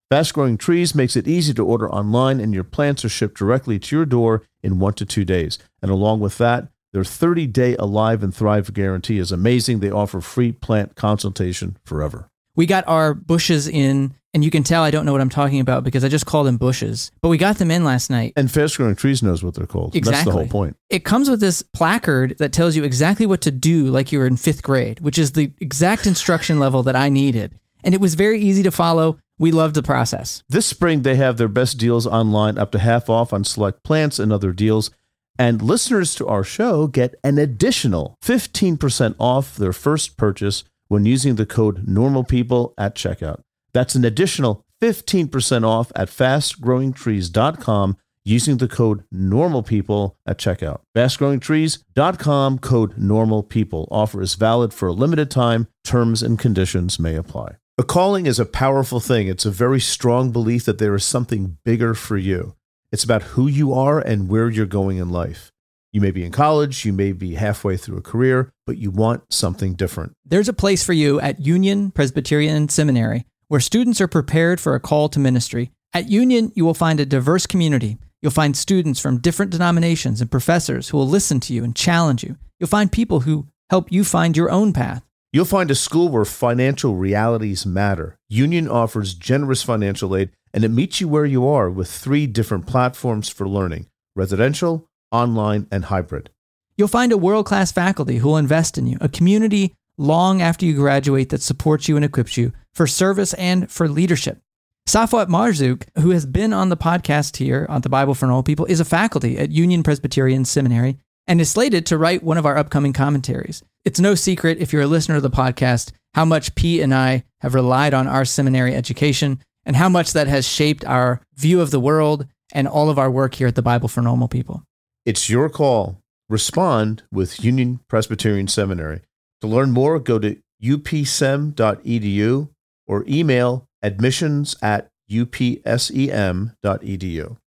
[0.09, 3.79] Fast Growing Trees makes it easy to order online, and your plants are shipped directly
[3.79, 5.59] to your door in one to two days.
[5.81, 9.79] And along with that, their 30 day Alive and Thrive guarantee is amazing.
[9.79, 12.29] They offer free plant consultation forever.
[12.57, 15.61] We got our bushes in, and you can tell I don't know what I'm talking
[15.61, 17.11] about because I just called them bushes.
[17.21, 18.33] But we got them in last night.
[18.35, 19.95] And Fast Growing Trees knows what they're called.
[19.95, 20.11] Exactly.
[20.11, 20.75] That's the whole point.
[20.89, 24.27] It comes with this placard that tells you exactly what to do, like you were
[24.27, 27.57] in fifth grade, which is the exact instruction level that I needed.
[27.83, 29.19] And it was very easy to follow.
[29.37, 30.43] We loved the process.
[30.49, 34.19] This spring, they have their best deals online, up to half off on select plants
[34.19, 34.91] and other deals.
[35.39, 41.35] And listeners to our show get an additional 15% off their first purchase when using
[41.35, 43.41] the code NORMALPEOPLE at checkout.
[43.73, 50.81] That's an additional 15% off at fastgrowingtrees.com using the code NORMALPEOPLE at checkout.
[50.95, 53.87] Fastgrowingtrees.com code NORMALPEOPLE.
[53.89, 55.67] Offer is valid for a limited time.
[55.83, 57.55] Terms and conditions may apply.
[57.81, 59.27] A calling is a powerful thing.
[59.27, 62.53] It's a very strong belief that there is something bigger for you.
[62.91, 65.51] It's about who you are and where you're going in life.
[65.91, 69.33] You may be in college, you may be halfway through a career, but you want
[69.33, 70.13] something different.
[70.23, 74.79] There's a place for you at Union Presbyterian Seminary where students are prepared for a
[74.79, 75.71] call to ministry.
[75.91, 77.97] At Union, you will find a diverse community.
[78.21, 82.23] You'll find students from different denominations and professors who will listen to you and challenge
[82.23, 82.37] you.
[82.59, 85.03] You'll find people who help you find your own path.
[85.33, 88.17] You'll find a school where financial realities matter.
[88.27, 92.67] Union offers generous financial aid and it meets you where you are with three different
[92.67, 96.31] platforms for learning residential, online, and hybrid.
[96.75, 100.65] You'll find a world class faculty who will invest in you, a community long after
[100.65, 104.41] you graduate that supports you and equips you for service and for leadership.
[104.85, 108.65] Safwat Marzouk, who has been on the podcast here on the Bible for Normal People,
[108.65, 110.97] is a faculty at Union Presbyterian Seminary
[111.31, 113.63] and is slated to write one of our upcoming commentaries.
[113.85, 117.23] It's no secret, if you're a listener of the podcast, how much P and I
[117.39, 121.71] have relied on our seminary education and how much that has shaped our view of
[121.71, 124.63] the world and all of our work here at the Bible for Normal People.
[125.05, 126.01] It's your call.
[126.27, 128.99] Respond with Union Presbyterian Seminary.
[129.39, 132.49] To learn more, go to upsem.edu
[132.87, 136.57] or email admissions at upsem.edu.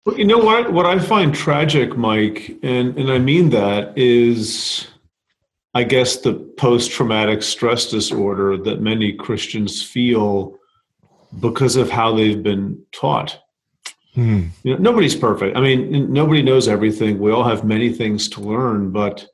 [0.04, 0.72] Well, you know what?
[0.72, 4.86] What I find tragic, Mike, and, and I mean that, is
[5.74, 10.58] I guess the post traumatic stress disorder that many Christians feel
[11.38, 13.38] because of how they've been taught.
[14.14, 14.46] Hmm.
[14.64, 15.56] You know, nobody's perfect.
[15.56, 17.20] I mean, nobody knows everything.
[17.20, 19.26] We all have many things to learn, but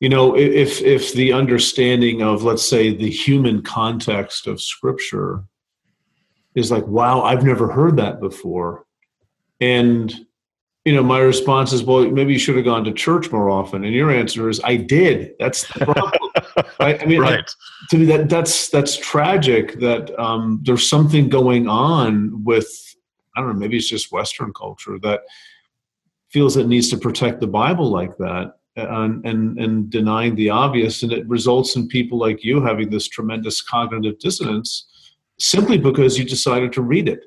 [0.00, 5.44] you know, if if the understanding of, let's say, the human context of Scripture
[6.54, 8.86] is like, wow, I've never heard that before,
[9.60, 10.14] and
[10.84, 13.84] you know, my response is, well, maybe you should have gone to church more often.
[13.84, 15.32] And your answer is, I did.
[15.38, 16.30] That's the problem.
[16.80, 17.02] right?
[17.02, 17.50] I mean, right.
[17.90, 19.78] to me, that that's that's tragic.
[19.80, 22.66] That um, there's something going on with
[23.36, 25.20] I don't know, maybe it's just Western culture that
[26.28, 31.02] feels it needs to protect the Bible like that and, and, and denying the obvious.
[31.02, 34.88] And it results in people like you having this tremendous cognitive dissonance
[35.38, 37.26] simply because you decided to read it.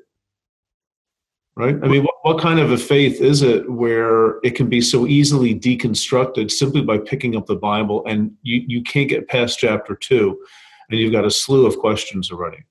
[1.54, 1.76] Right?
[1.82, 5.06] I mean, what, what kind of a faith is it where it can be so
[5.06, 9.94] easily deconstructed simply by picking up the Bible and you, you can't get past chapter
[9.94, 10.42] two
[10.88, 12.64] and you've got a slew of questions already?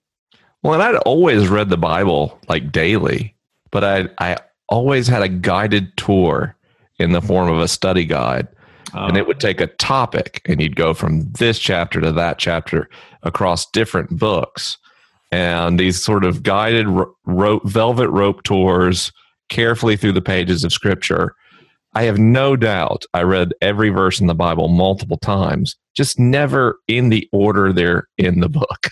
[0.63, 3.35] Well, and I'd always read the Bible like daily,
[3.71, 4.37] but I I
[4.69, 6.55] always had a guided tour
[6.97, 8.47] in the form of a study guide.
[8.93, 9.39] And it would oh.
[9.39, 12.89] take a topic, and you'd go from this chapter to that chapter
[13.23, 14.77] across different books.
[15.31, 16.87] And these sort of guided
[17.25, 19.11] rope, velvet rope tours
[19.49, 21.35] carefully through the pages of scripture.
[21.93, 26.79] I have no doubt I read every verse in the Bible multiple times, just never
[26.87, 28.87] in the order they're in the book.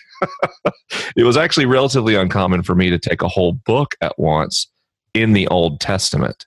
[1.15, 4.67] it was actually relatively uncommon for me to take a whole book at once
[5.13, 6.45] in the Old Testament.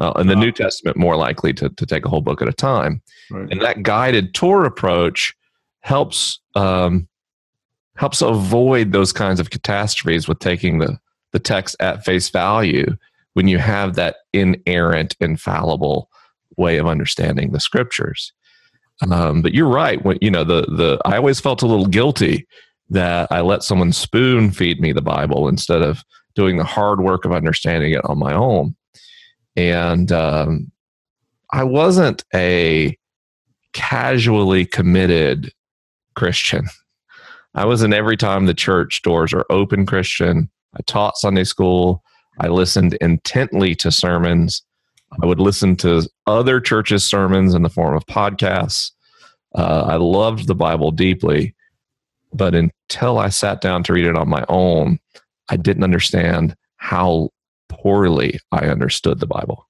[0.00, 0.40] Uh, in the wow.
[0.40, 3.02] New Testament, more likely to, to take a whole book at a time.
[3.30, 3.48] Right.
[3.50, 5.34] And that guided tour approach
[5.80, 7.06] helps um,
[7.96, 10.98] helps avoid those kinds of catastrophes with taking the,
[11.32, 12.96] the text at face value
[13.34, 16.08] when you have that inerrant, infallible
[16.56, 18.32] way of understanding the scriptures.
[19.10, 20.02] Um, but you're right.
[20.04, 22.46] When you know the the I always felt a little guilty
[22.90, 27.24] that I let someone spoon feed me the Bible instead of doing the hard work
[27.24, 28.76] of understanding it on my own.
[29.56, 30.70] And um,
[31.52, 32.96] I wasn't a
[33.72, 35.52] casually committed
[36.14, 36.68] Christian.
[37.54, 40.50] I was an every time the church doors are open Christian.
[40.74, 42.02] I taught Sunday school.
[42.40, 44.62] I listened intently to sermons.
[45.22, 48.90] I would listen to other churches' sermons in the form of podcasts.
[49.54, 51.54] Uh, I loved the Bible deeply.
[52.32, 54.98] But until I sat down to read it on my own,
[55.50, 57.28] I didn't understand how
[57.68, 59.68] poorly I understood the Bible.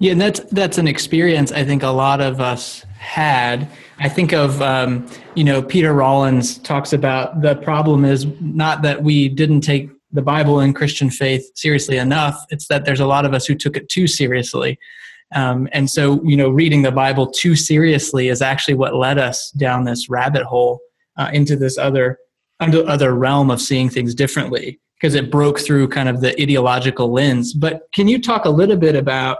[0.00, 3.68] Yeah, and that's that's an experience I think a lot of us had.
[3.98, 9.02] I think of um, you know Peter Rollins talks about the problem is not that
[9.02, 12.44] we didn't take the Bible and Christian faith seriously enough.
[12.50, 14.78] It's that there's a lot of us who took it too seriously.
[15.34, 19.50] Um, and so, you know, reading the Bible too seriously is actually what led us
[19.52, 20.80] down this rabbit hole
[21.16, 22.18] uh, into this other
[22.60, 27.10] under, other realm of seeing things differently because it broke through kind of the ideological
[27.10, 27.54] lens.
[27.54, 29.38] But can you talk a little bit about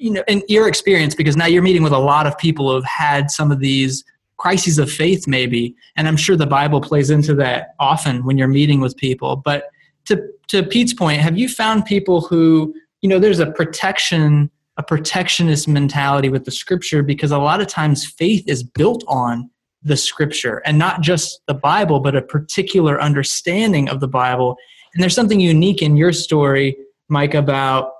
[0.00, 2.74] you know in your experience because now you're meeting with a lot of people who
[2.74, 4.04] have had some of these
[4.38, 5.74] crises of faith maybe.
[5.96, 9.36] And i'm sure the bible plays into that often when you're meeting with people.
[9.36, 9.64] But
[10.06, 14.82] to to pete's point have you found people who you know there's a protection a
[14.82, 17.02] protectionist mentality with the scripture?
[17.02, 19.50] Because a lot of times faith is built on
[19.82, 24.56] the scripture and not just the Bible, but a particular understanding of the Bible.
[24.94, 26.76] And there's something unique in your story,
[27.08, 27.92] Mike, about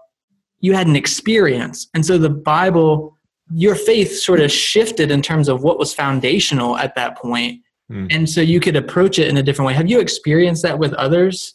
[0.61, 1.89] you had an experience.
[1.95, 3.17] And so the Bible,
[3.53, 7.63] your faith sort of shifted in terms of what was foundational at that point.
[7.91, 8.15] Mm.
[8.15, 9.75] And so you could approach it in a different way.
[9.75, 11.55] Have you experienced that with others?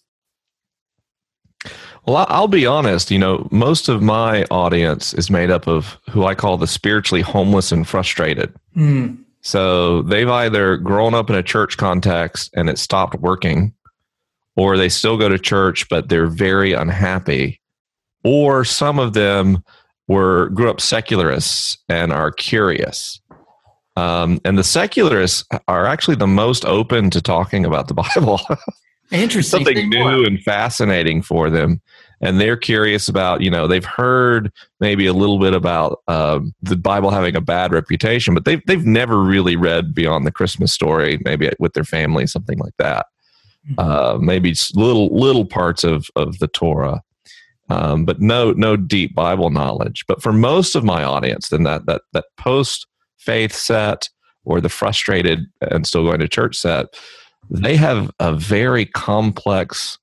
[2.06, 6.26] Well, I'll be honest, you know, most of my audience is made up of who
[6.26, 8.54] I call the spiritually homeless and frustrated.
[8.76, 9.24] Mm.
[9.42, 13.74] So they've either grown up in a church context and it stopped working,
[14.56, 17.60] or they still go to church but they're very unhappy,
[18.26, 19.64] or some of them
[20.08, 23.22] were grew up secularists and are curious.
[23.96, 28.42] Um, and the secularists are actually the most open to talking about the Bible.
[29.12, 29.64] Interesting.
[29.64, 31.82] Something new and fascinating for them
[32.22, 36.76] and they're curious about you know they've heard maybe a little bit about um, the
[36.76, 41.20] bible having a bad reputation but they've, they've never really read beyond the christmas story
[41.26, 43.06] maybe with their family something like that
[43.70, 43.80] mm-hmm.
[43.80, 47.02] uh, maybe little little parts of, of the torah
[47.70, 50.06] um, but no no deep Bible knowledge.
[50.08, 52.88] But for most of my audience, then that that that post
[53.18, 54.10] faith set
[54.44, 56.88] or the frustrated and still going to church set,
[57.50, 59.98] they have a very complex,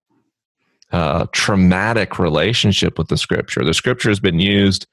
[0.90, 3.64] uh, traumatic relationship with the Scripture.
[3.64, 4.86] The Scripture has been used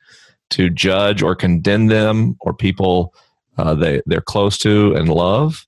[0.52, 3.14] to judge or condemn them or people
[3.58, 5.68] uh, they they're close to and love,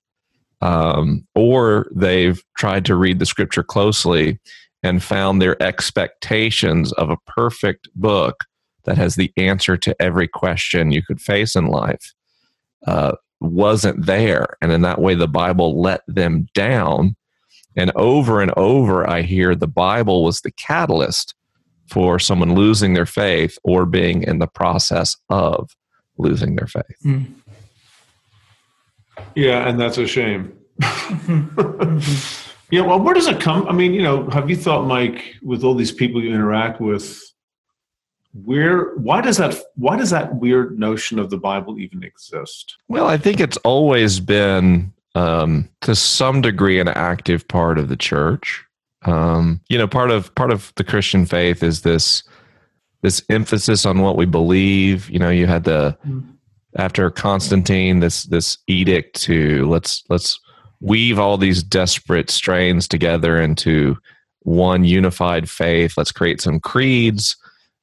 [0.62, 4.40] um, or they've tried to read the Scripture closely
[4.84, 8.46] and found their expectations of a perfect book
[8.86, 12.14] that has the answer to every question you could face in life
[12.88, 14.58] uh, wasn't there.
[14.62, 17.16] And in that way, the Bible let them down.
[17.76, 21.36] And over and over, I hear the Bible was the catalyst
[21.90, 25.76] for someone losing their faith or being in the process of
[26.18, 26.98] losing their faith.
[27.06, 27.34] Mm.
[29.36, 30.58] Yeah, and that's a shame.
[32.72, 33.68] Yeah, well, where does it come?
[33.68, 37.22] I mean, you know, have you thought, Mike, with all these people you interact with,
[38.34, 42.78] where why does that why does that weird notion of the Bible even exist?
[42.88, 47.98] Well, I think it's always been um, to some degree an active part of the
[47.98, 48.64] church.
[49.04, 52.24] Um, you know, part of part of the Christian faith is this
[53.02, 55.10] this emphasis on what we believe.
[55.10, 56.26] You know, you had the mm.
[56.78, 60.40] after Constantine this this edict to let's let's
[60.82, 63.96] weave all these desperate strains together into
[64.42, 65.94] one unified faith.
[65.96, 67.38] Let's create some creeds.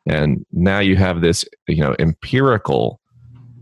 [0.06, 3.00] And now you have this, you know, empirical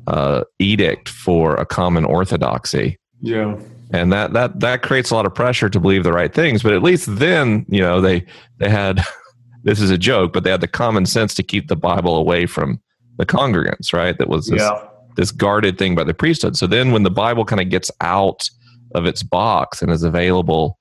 [0.06, 2.98] uh, edict for a common orthodoxy.
[3.20, 3.58] Yeah.
[3.92, 6.62] And that, that, that creates a lot of pressure to believe the right things.
[6.62, 8.24] But at least then, you know, they,
[8.58, 9.02] they had,
[9.64, 12.46] this is a joke, but they had the common sense to keep the Bible away
[12.46, 12.80] from
[13.18, 14.16] the congregants, right?
[14.18, 14.86] That was this, yeah.
[15.16, 16.56] this guarded thing by the priesthood.
[16.56, 18.48] So then when the Bible kind of gets out
[18.96, 20.78] of its box and is available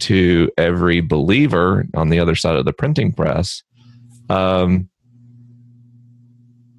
[0.00, 3.62] to every believer on the other side of the printing press,
[4.28, 4.88] um,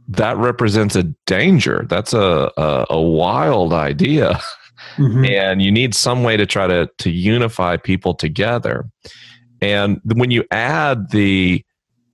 [0.07, 1.85] that represents a danger.
[1.89, 4.39] That's a a, a wild idea,
[4.97, 5.25] mm-hmm.
[5.29, 8.85] and you need some way to try to to unify people together.
[9.61, 11.65] And when you add the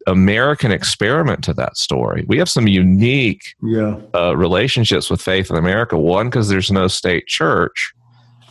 [0.07, 3.99] American experiment to that story, we have some unique yeah.
[4.15, 5.97] uh, relationships with faith in America.
[5.97, 7.93] One, because there's no state church,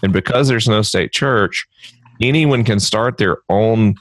[0.02, 1.66] and because there's no state church,
[2.20, 3.94] anyone can start their own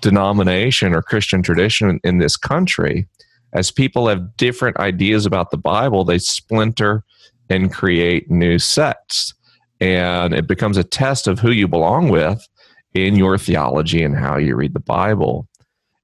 [0.00, 3.06] denomination or Christian tradition in this country.
[3.52, 7.04] As people have different ideas about the Bible, they splinter
[7.48, 9.34] and create new sects.
[9.80, 12.46] And it becomes a test of who you belong with
[12.94, 15.48] in your theology and how you read the Bible.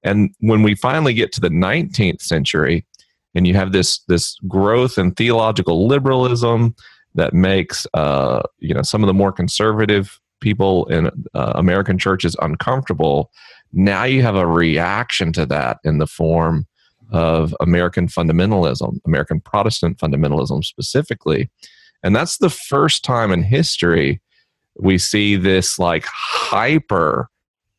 [0.03, 2.87] And when we finally get to the 19th century,
[3.35, 6.75] and you have this, this growth in theological liberalism,
[7.17, 12.37] that makes uh, you know some of the more conservative people in uh, American churches
[12.41, 13.31] uncomfortable.
[13.73, 16.67] Now you have a reaction to that in the form
[17.11, 21.51] of American fundamentalism, American Protestant fundamentalism specifically.
[22.03, 24.21] And that's the first time in history
[24.79, 27.31] we see this like hyper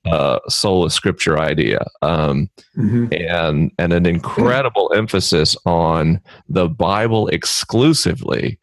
[0.05, 3.07] uh, sola scriptura idea um, mm-hmm.
[3.11, 8.57] and and an incredible emphasis on the Bible exclusively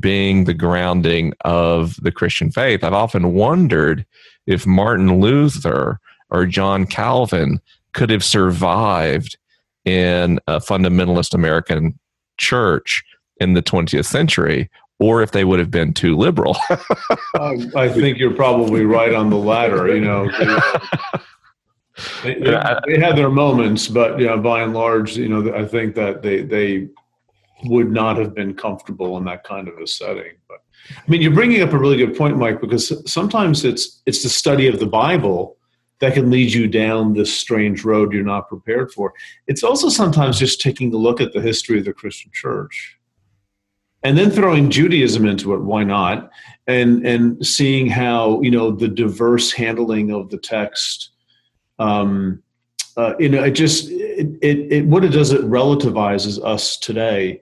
[0.00, 2.82] being the grounding of the Christian faith.
[2.82, 4.04] I've often wondered
[4.46, 7.60] if Martin Luther or John Calvin
[7.92, 9.36] could have survived
[9.84, 11.98] in a fundamentalist American
[12.36, 13.04] church
[13.40, 14.68] in the 20th century
[14.98, 16.56] or if they would have been too liberal.
[17.34, 19.94] I think you're probably right on the latter.
[19.94, 20.30] You know,
[22.22, 25.54] they, uh, they, they, had their moments, but you know, by and large, you know,
[25.54, 26.88] I think that they they
[27.64, 30.32] would not have been comfortable in that kind of a setting.
[30.48, 30.58] But
[30.90, 34.28] I mean, you're bringing up a really good point, Mike, because sometimes it's it's the
[34.28, 35.56] study of the Bible
[36.00, 39.14] that can lead you down this strange road you're not prepared for.
[39.46, 42.98] It's also sometimes just taking a look at the history of the Christian Church
[44.02, 45.62] and then throwing Judaism into it.
[45.62, 46.30] Why not?
[46.66, 51.10] And and seeing how you know the diverse handling of the text.
[51.78, 52.42] Um,
[52.96, 57.40] uh, you know, it just it, it, it what it does it relativizes us today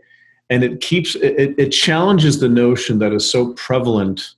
[0.50, 4.34] and it keeps it, it challenges the notion that is so prevalent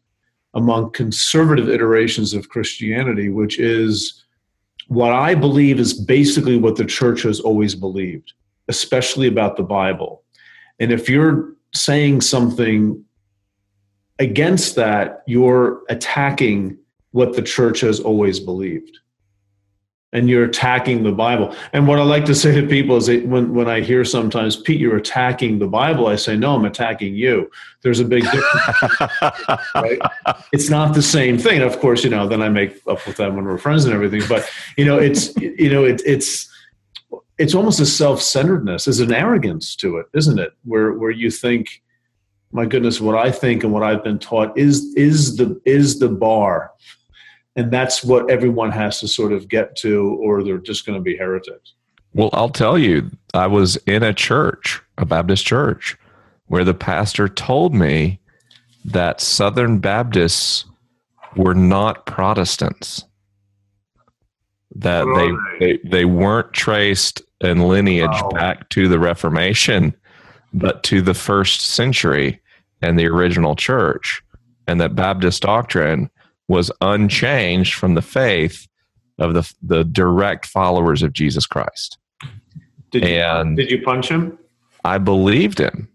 [0.54, 4.24] among conservative iterations of Christianity, which is
[4.88, 8.32] what I believe is basically what the church has always believed,
[8.68, 10.22] especially about the Bible.
[10.78, 13.04] And if you're saying something
[14.18, 16.78] against that, you're attacking
[17.11, 18.98] what the church has always believed
[20.12, 21.54] and you're attacking the Bible.
[21.72, 24.57] And what I like to say to people is that when, when I hear sometimes,
[24.57, 27.50] Pete, you're attacking the Bible, I say, no, I'm attacking you.
[27.82, 29.11] There's a big difference.
[29.74, 29.98] right?
[30.52, 31.61] It's not the same thing.
[31.61, 34.22] Of course, you know, then I make up with them when we're friends and everything.
[34.28, 36.48] But, you know, it's, you know, it, it's,
[37.38, 41.82] it's almost a self-centeredness there's an arrogance to it isn't it where where you think
[42.52, 46.09] my goodness what i think and what i've been taught is is the is the
[46.09, 46.72] bar
[47.57, 51.02] and that's what everyone has to sort of get to or they're just going to
[51.02, 51.74] be heretics.
[52.14, 55.96] Well i'll tell you i was in a church a baptist church
[56.46, 58.20] where the pastor told me
[58.84, 60.64] that southern baptists
[61.36, 63.04] were not protestants.
[64.74, 65.04] That
[65.59, 68.30] they, they they weren't traced in lineage wow.
[68.30, 69.94] back to the Reformation,
[70.52, 72.40] but to the first century
[72.82, 74.22] and the original church,
[74.66, 76.11] and that Baptist doctrine
[76.49, 78.66] was unchanged from the faith
[79.18, 81.99] of the the direct followers of Jesus Christ.
[82.90, 84.38] Did you, and did you punch him?
[84.84, 85.88] I believed him.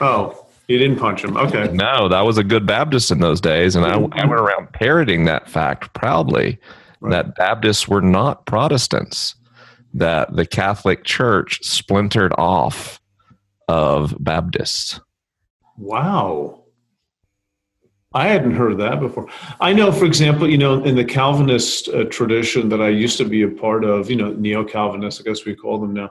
[0.00, 1.36] Oh, you didn't punch him.
[1.36, 1.70] Okay.
[1.72, 5.24] No, that was a good Baptist in those days, and I, I went around parroting
[5.26, 6.58] that fact proudly
[7.00, 7.10] right.
[7.10, 9.34] that Baptists were not Protestants,
[9.94, 13.00] that the Catholic Church splintered off
[13.68, 15.00] of Baptists.
[15.76, 16.63] Wow.
[18.14, 19.26] I hadn't heard that before.
[19.60, 23.24] I know, for example, you know, in the Calvinist uh, tradition that I used to
[23.24, 26.10] be a part of, you know, neo Calvinists, I guess we call them now.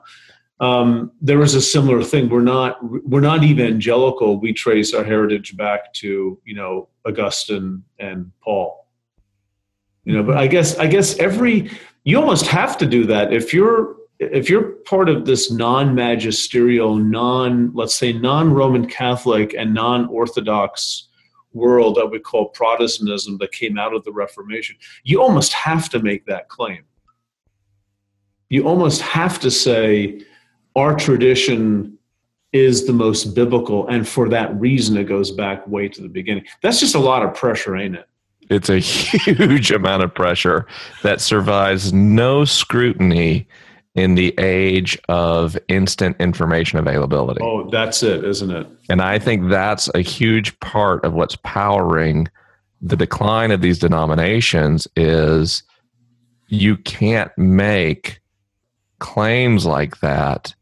[0.60, 2.30] Um, there was a similar thing.
[2.30, 4.40] We're not we're not evangelical.
[4.40, 8.84] We trace our heritage back to you know Augustine and Paul
[10.06, 11.70] you know but i guess i guess every
[12.04, 17.72] you almost have to do that if you're if you're part of this non-magisterial non
[17.74, 21.08] let's say non-roman catholic and non-orthodox
[21.54, 26.00] world that we call protestantism that came out of the reformation you almost have to
[26.00, 26.84] make that claim.
[28.50, 30.22] You almost have to say
[30.76, 31.98] our tradition
[32.52, 36.46] is the most biblical and for that reason it goes back way to the beginning.
[36.62, 38.08] That's just a lot of pressure ain't it?
[38.50, 40.68] It's a huge amount of pressure
[41.02, 43.48] that survives no scrutiny
[43.96, 47.42] in the age of instant information availability.
[47.44, 48.68] Oh, that's it, isn't it?
[48.90, 52.28] And I think that's a huge part of what's powering
[52.82, 55.64] the decline of these denominations is
[56.48, 58.20] you can't make
[59.00, 60.54] claims like that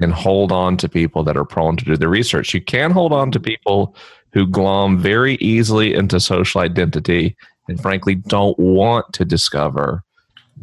[0.00, 2.54] and hold on to people that are prone to do the research.
[2.54, 3.94] You can hold on to people
[4.32, 7.36] who glom very easily into social identity
[7.68, 10.02] and frankly don't want to discover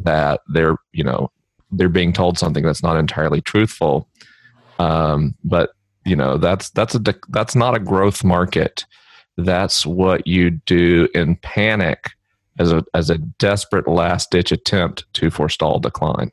[0.02, 1.30] that they're you know
[1.70, 4.08] they're being told something that's not entirely truthful
[4.78, 5.70] um, but
[6.04, 7.00] you know that's that's a
[7.30, 8.84] that's not a growth market
[9.36, 12.10] that's what you do in panic
[12.58, 16.30] as a as a desperate last ditch attempt to forestall decline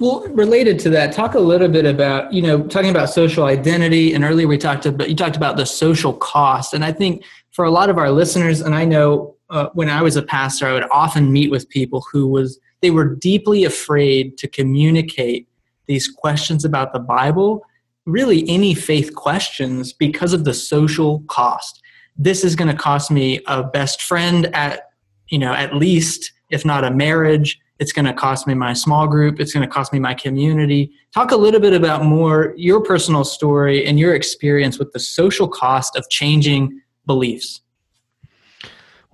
[0.00, 4.12] well, related to that, talk a little bit about, you know, talking about social identity.
[4.12, 6.74] And earlier we talked about, you talked about the social cost.
[6.74, 10.02] And I think for a lot of our listeners, and I know uh, when I
[10.02, 14.36] was a pastor, I would often meet with people who was, they were deeply afraid
[14.38, 15.48] to communicate
[15.86, 17.64] these questions about the Bible,
[18.06, 21.80] really any faith questions, because of the social cost.
[22.16, 24.90] This is going to cost me a best friend at,
[25.28, 27.60] you know, at least, if not a marriage.
[27.80, 29.40] It's going to cost me my small group.
[29.40, 30.92] It's going to cost me my community.
[31.12, 35.48] Talk a little bit about more your personal story and your experience with the social
[35.48, 37.60] cost of changing beliefs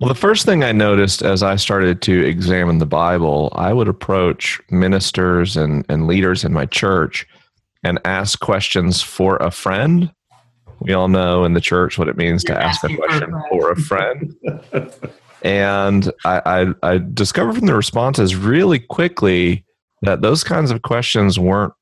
[0.01, 3.87] well the first thing i noticed as i started to examine the bible i would
[3.87, 7.25] approach ministers and, and leaders in my church
[7.83, 10.11] and ask questions for a friend.
[10.79, 13.71] We all know in the church what it means You're to ask a question for
[13.71, 14.35] a friend.
[15.43, 19.65] And I, I, I discovered from the responses really quickly
[20.03, 21.73] that those kinds of questions weren't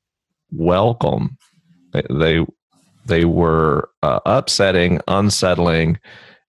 [0.50, 1.36] welcome.
[1.92, 2.46] They, they,
[3.04, 5.98] they were uh, upsetting, unsettling,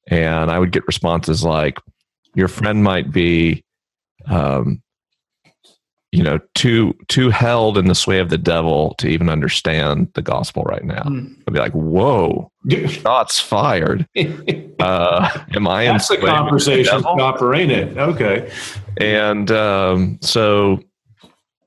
[0.08, 1.80] and I would get responses like,
[2.36, 3.64] "Your friend might be
[4.28, 4.82] um,
[6.12, 10.22] you know too too held in the sway of the devil to even understand the
[10.22, 11.04] gospel right now.
[11.04, 11.36] Mm.
[11.48, 12.52] i'd be like whoa
[12.88, 14.08] shots fired.
[14.82, 17.96] Uh am i that's the conversation stopper ain't it?
[18.00, 18.52] Okay.
[18.98, 20.80] And um so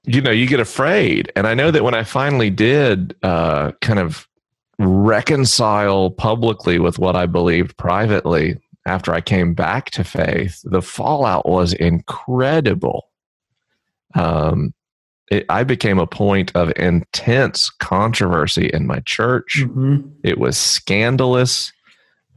[0.05, 1.31] you know you get afraid.
[1.37, 4.27] And i know that when i finally did uh kind of
[4.79, 8.57] reconcile publicly with what i believed privately
[8.87, 13.09] after i came back to faith the fallout was incredible
[14.15, 14.73] um,
[15.31, 19.61] it, I became a point of intense controversy in my church.
[19.61, 20.09] Mm-hmm.
[20.23, 21.73] It was scandalous.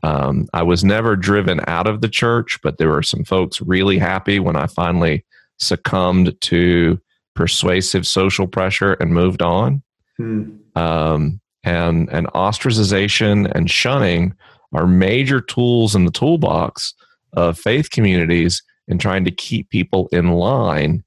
[0.04, 3.98] Um, I was never driven out of the church, but there were some folks really
[3.98, 5.26] happy when I finally
[5.58, 7.00] succumbed to
[7.36, 9.84] persuasive social pressure and moved on.
[10.20, 10.60] Mm.
[10.76, 14.34] Um, and and ostracization and shunning
[14.74, 16.94] are major tools in the toolbox
[17.34, 21.04] of faith communities in trying to keep people in line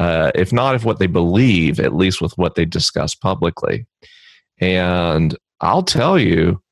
[0.00, 3.86] uh, if not if what they believe, at least with what they discuss publicly.
[4.58, 6.62] And I'll tell you,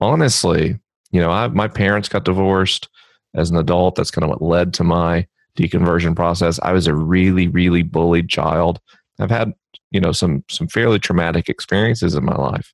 [0.00, 0.78] honestly,
[1.12, 2.88] you know, I, my parents got divorced
[3.34, 3.94] as an adult.
[3.94, 5.26] That's kind of what led to my
[5.56, 6.58] deconversion process.
[6.62, 8.80] I was a really, really bullied child.
[9.20, 9.52] I've had,
[9.92, 12.72] you know, some some fairly traumatic experiences in my life,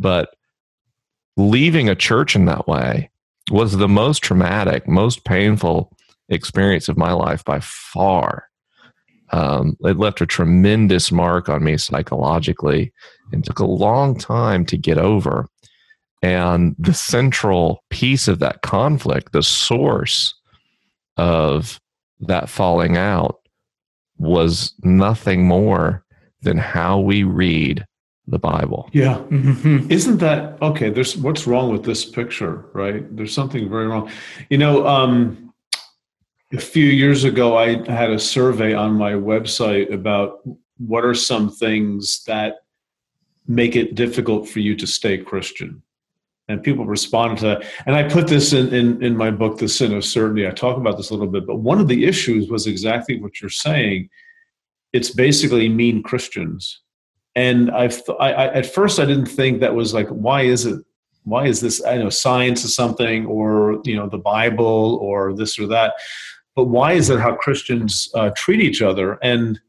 [0.00, 0.30] but
[1.36, 3.10] leaving a church in that way
[3.50, 5.96] was the most traumatic, most painful
[6.28, 8.46] experience of my life by far.
[9.32, 12.92] Um, it left a tremendous mark on me psychologically
[13.32, 15.46] and took a long time to get over.
[16.22, 20.34] And the central piece of that conflict, the source
[21.16, 21.80] of
[22.20, 23.36] that falling out,
[24.18, 26.04] was nothing more
[26.42, 27.86] than how we read
[28.30, 28.88] the Bible.
[28.92, 29.18] Yeah.
[29.28, 29.90] Mhm.
[29.90, 30.88] Isn't that okay?
[30.90, 33.04] There's what's wrong with this picture, right?
[33.14, 34.10] There's something very wrong.
[34.48, 35.52] You know, um,
[36.52, 40.40] a few years ago, I had a survey on my website about
[40.78, 42.60] what are some things that
[43.46, 45.82] make it difficult for you to stay Christian.
[46.48, 47.64] And people responded to that.
[47.86, 50.46] And I put this in, in, in my book, The Sin of Certainty.
[50.46, 53.40] I talk about this a little bit, but one of the issues was exactly what
[53.40, 54.08] you're saying.
[54.92, 56.80] It's basically mean Christians
[57.34, 60.66] and I've th- I, I, at first I didn't think that was like why is
[60.66, 60.84] it
[61.24, 65.58] why is this I know science is something or you know the Bible or this
[65.58, 65.94] or that,
[66.56, 69.14] but why is it how Christians uh, treat each other?
[69.22, 69.60] And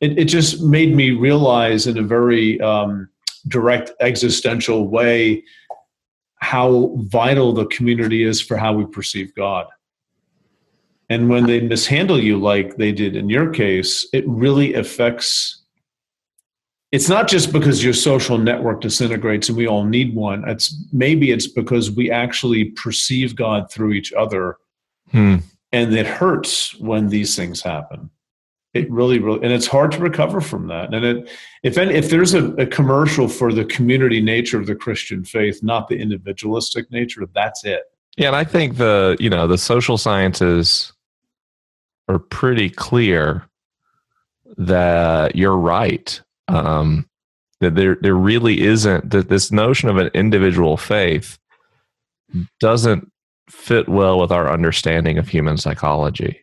[0.00, 3.08] it, it just made me realize in a very um,
[3.48, 5.44] direct existential way
[6.36, 9.66] how vital the community is for how we perceive God.
[11.10, 15.59] And when they mishandle you like they did in your case, it really affects
[16.92, 20.48] it's not just because your social network disintegrates and we all need one.
[20.48, 24.56] It's maybe it's because we actually perceive god through each other.
[25.12, 25.38] Hmm.
[25.72, 28.10] and it hurts when these things happen.
[28.74, 30.94] It really really and it's hard to recover from that.
[30.94, 31.30] And it
[31.64, 35.62] if any, if there's a, a commercial for the community nature of the christian faith
[35.62, 37.82] not the individualistic nature that's it.
[38.16, 40.92] Yeah, and I think the you know the social sciences
[42.08, 43.48] are pretty clear
[44.56, 46.20] that you're right.
[46.54, 47.06] Um,
[47.60, 51.38] that there there really isn't that this notion of an individual faith
[52.58, 53.10] doesn't
[53.48, 56.40] fit well with our understanding of human psychology.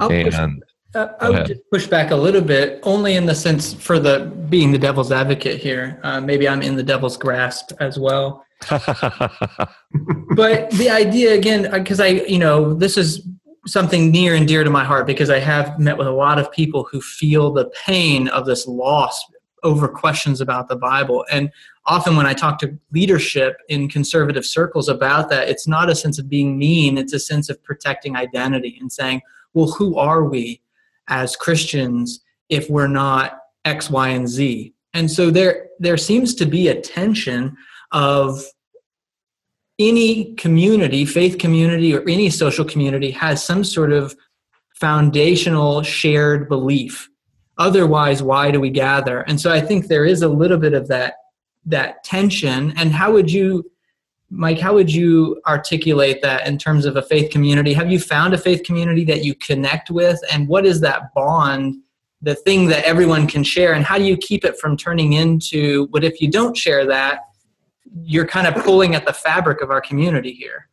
[0.00, 0.62] I'll push, And
[0.94, 4.32] uh, I would just push back a little bit, only in the sense for the
[4.48, 6.00] being the devil's advocate here.
[6.02, 8.44] Uh, maybe I'm in the devil's grasp as well.
[8.70, 13.24] but the idea again because i you know this is
[13.68, 16.50] something near and dear to my heart because i have met with a lot of
[16.52, 19.24] people who feel the pain of this loss
[19.64, 21.24] over questions about the bible.
[21.30, 21.50] And
[21.86, 26.18] often when i talk to leadership in conservative circles about that it's not a sense
[26.18, 29.20] of being mean it's a sense of protecting identity and saying
[29.54, 30.60] well who are we
[31.08, 34.74] as christians if we're not x y and z?
[34.94, 37.56] And so there there seems to be a tension
[37.92, 38.42] of
[39.78, 44.16] any community, faith community, or any social community has some sort of
[44.74, 47.08] foundational shared belief.
[47.58, 49.20] Otherwise, why do we gather?
[49.22, 51.14] And so I think there is a little bit of that
[51.66, 52.72] that tension.
[52.76, 53.70] And how would you,
[54.30, 57.74] Mike, how would you articulate that in terms of a faith community?
[57.74, 60.18] Have you found a faith community that you connect with?
[60.32, 61.76] And what is that bond,
[62.22, 63.74] the thing that everyone can share?
[63.74, 67.27] And how do you keep it from turning into what if you don't share that?
[68.02, 70.68] You're kind of pulling at the fabric of our community here.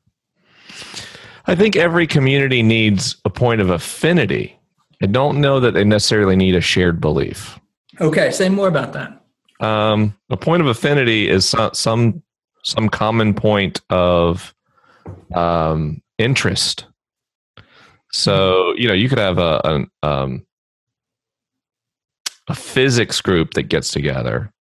[1.47, 4.57] I think every community needs a point of affinity.
[5.01, 7.59] I don't know that they necessarily need a shared belief.
[8.01, 9.21] Okay, say more about that.
[9.59, 12.23] Um, a point of affinity is some some,
[12.63, 14.53] some common point of
[15.33, 16.85] um, interest.
[18.11, 20.45] So you know, you could have a an, um,
[22.47, 24.51] a physics group that gets together,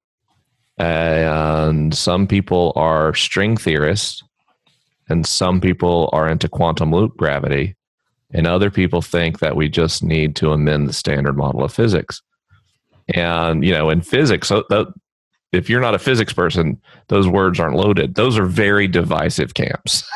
[0.79, 4.22] and some people are string theorists,
[5.09, 7.77] and some people are into quantum loop gravity,
[8.33, 12.22] and other people think that we just need to amend the standard model of physics.
[13.14, 14.64] And you know, in physics, so
[15.55, 18.14] if you're not a physics person, those words aren't loaded.
[18.14, 20.09] Those are very divisive camps.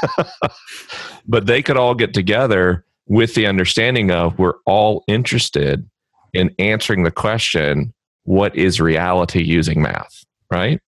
[1.29, 5.89] but they could all get together with the understanding of we're all interested
[6.35, 7.95] in answering the question,
[8.25, 10.25] what is reality using math?
[10.51, 10.81] Right?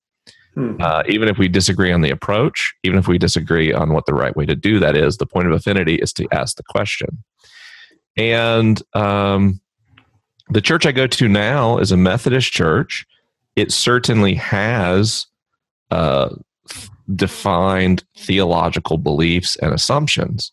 [0.55, 0.77] Hmm.
[0.81, 4.15] Uh, even if we disagree on the approach, even if we disagree on what the
[4.15, 7.23] right way to do that is, the point of affinity is to ask the question.
[8.17, 9.61] And um,
[10.49, 13.07] the church I go to now is a Methodist church.
[13.55, 15.27] It certainly has
[15.91, 16.31] uh,
[16.69, 20.53] f- defined theological beliefs and assumptions,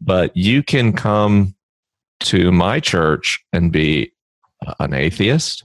[0.00, 1.54] but you can come
[2.20, 4.12] to my church and be
[4.80, 5.64] an atheist.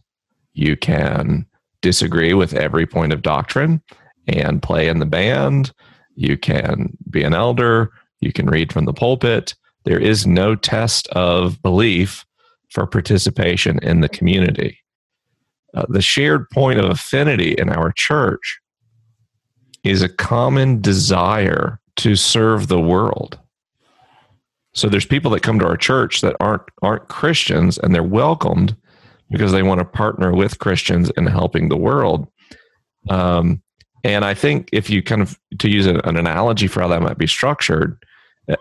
[0.54, 1.46] You can
[1.84, 3.84] disagree with every point of doctrine
[4.28, 5.72] and play in the band.
[6.16, 7.92] You can be an elder.
[8.22, 9.54] You can read from the pulpit.
[9.84, 12.26] There is no test of belief
[12.72, 14.80] for participation in the community.
[15.76, 18.60] Uh, the shared point of affinity in our church
[19.84, 23.38] is a common desire to serve the world.
[24.74, 28.76] So there's people that come to our church that aren't aren't Christians and they're welcomed
[29.34, 32.28] because they want to partner with Christians in helping the world.
[33.10, 33.64] Um,
[34.04, 37.02] and I think if you kind of to use an, an analogy for how that
[37.02, 37.98] might be structured,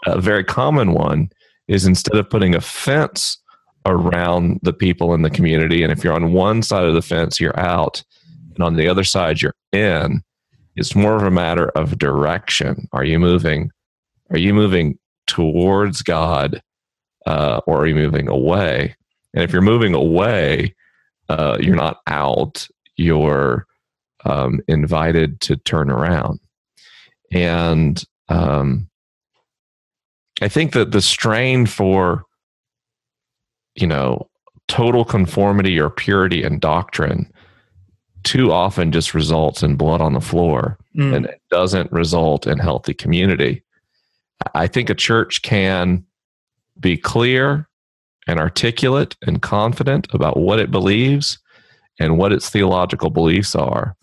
[0.06, 1.28] a very common one
[1.68, 3.38] is instead of putting a fence
[3.84, 7.38] around the people in the community, and if you're on one side of the fence,
[7.38, 8.02] you're out,
[8.54, 10.22] and on the other side, you're in.
[10.74, 12.88] It's more of a matter of direction.
[12.92, 13.70] Are you moving?
[14.30, 16.62] Are you moving towards God,
[17.26, 18.96] uh, or are you moving away?
[19.34, 20.74] And if you're moving away,
[21.28, 22.66] uh, you're not out.
[22.96, 23.66] You're
[24.24, 26.40] um, invited to turn around.
[27.32, 28.88] And um,
[30.40, 32.24] I think that the strain for,
[33.74, 34.28] you know,
[34.68, 37.30] total conformity or purity in doctrine
[38.24, 41.14] too often just results in blood on the floor mm.
[41.14, 43.62] and it doesn't result in healthy community.
[44.54, 46.04] I think a church can
[46.78, 47.68] be clear
[48.26, 51.38] and articulate and confident about what it believes
[51.98, 53.96] and what its theological beliefs are.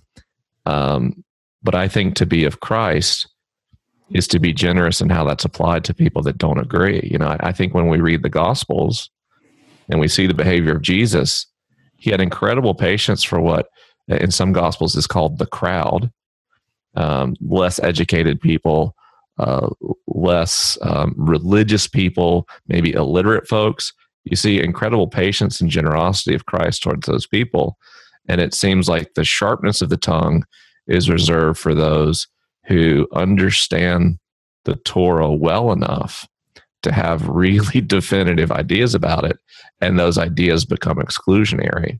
[0.65, 1.23] Um,
[1.63, 3.27] but I think to be of Christ
[4.11, 7.07] is to be generous in how that's applied to people that don't agree.
[7.11, 9.09] You know, I, I think when we read the Gospels
[9.89, 11.45] and we see the behavior of Jesus,
[11.97, 13.67] he had incredible patience for what
[14.07, 16.11] in some Gospels is called the crowd,
[16.95, 18.95] um, less educated people.
[19.37, 19.69] Uh,
[20.07, 23.93] less um, religious people, maybe illiterate folks,
[24.25, 27.77] you see incredible patience and generosity of Christ towards those people.
[28.27, 30.43] And it seems like the sharpness of the tongue
[30.87, 32.27] is reserved for those
[32.65, 34.19] who understand
[34.65, 36.27] the Torah well enough
[36.83, 39.37] to have really definitive ideas about it,
[39.81, 41.99] and those ideas become exclusionary.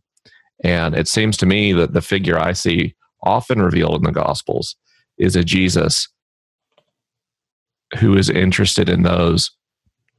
[0.64, 4.76] And it seems to me that the figure I see often revealed in the Gospels
[5.18, 6.08] is a Jesus
[7.98, 9.52] who is interested in those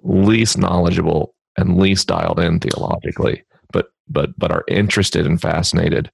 [0.03, 6.11] least knowledgeable and least dialed in theologically, but but but are interested and fascinated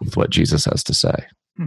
[0.00, 1.26] with what Jesus has to say.
[1.56, 1.66] Hmm.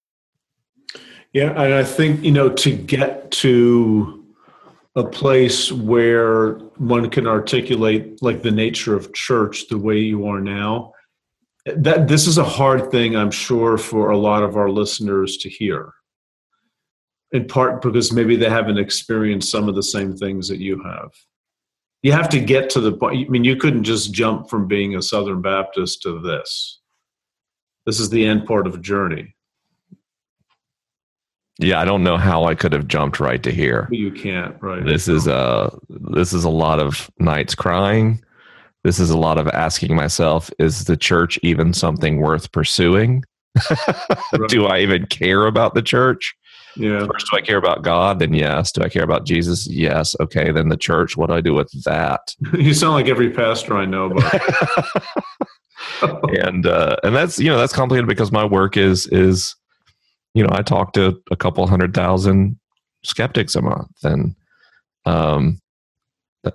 [1.33, 4.25] Yeah, and I think, you know, to get to
[4.95, 10.41] a place where one can articulate like the nature of church the way you are
[10.41, 10.93] now,
[11.65, 15.49] that this is a hard thing, I'm sure, for a lot of our listeners to
[15.49, 15.93] hear.
[17.31, 21.11] In part because maybe they haven't experienced some of the same things that you have.
[22.03, 23.25] You have to get to the point.
[23.25, 26.81] I mean, you couldn't just jump from being a Southern Baptist to this.
[27.85, 29.33] This is the end part of a journey.
[31.61, 33.87] Yeah, I don't know how I could have jumped right to here.
[33.91, 34.83] You can't, right?
[34.83, 38.23] This is a this is a lot of nights crying.
[38.83, 43.23] This is a lot of asking myself: Is the church even something worth pursuing?
[43.69, 44.49] right.
[44.49, 46.35] do I even care about the church?
[46.75, 47.05] Yeah.
[47.05, 48.19] First, do I care about God?
[48.19, 48.71] Then yes.
[48.71, 49.67] Do I care about Jesus?
[49.67, 50.15] Yes.
[50.19, 50.51] Okay.
[50.51, 51.15] Then the church.
[51.15, 52.33] What do I do with that?
[52.53, 54.41] you sound like every pastor I know about.
[56.39, 59.55] and uh, and that's you know that's complicated because my work is is
[60.33, 62.59] you know, I talk to a couple hundred thousand
[63.03, 64.35] skeptics a month, and
[65.05, 65.59] um,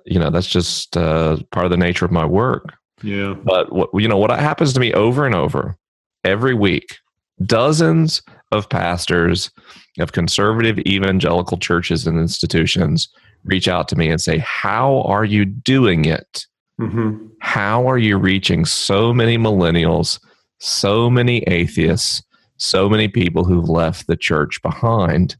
[0.05, 2.75] you know, that's just uh, part of the nature of my work.
[3.03, 3.35] Yeah.
[3.35, 5.77] But what you know, what happens to me over and over
[6.25, 6.97] every week,
[7.45, 8.23] dozens
[8.53, 9.51] of pastors
[9.99, 13.09] of conservative evangelical churches and institutions
[13.45, 16.47] reach out to me and say, "How are you doing it?
[16.81, 17.27] Mm-hmm.
[17.41, 20.19] How are you reaching so many millennials,
[20.59, 22.23] so many atheists?"
[22.57, 25.37] So many people who've left the church behind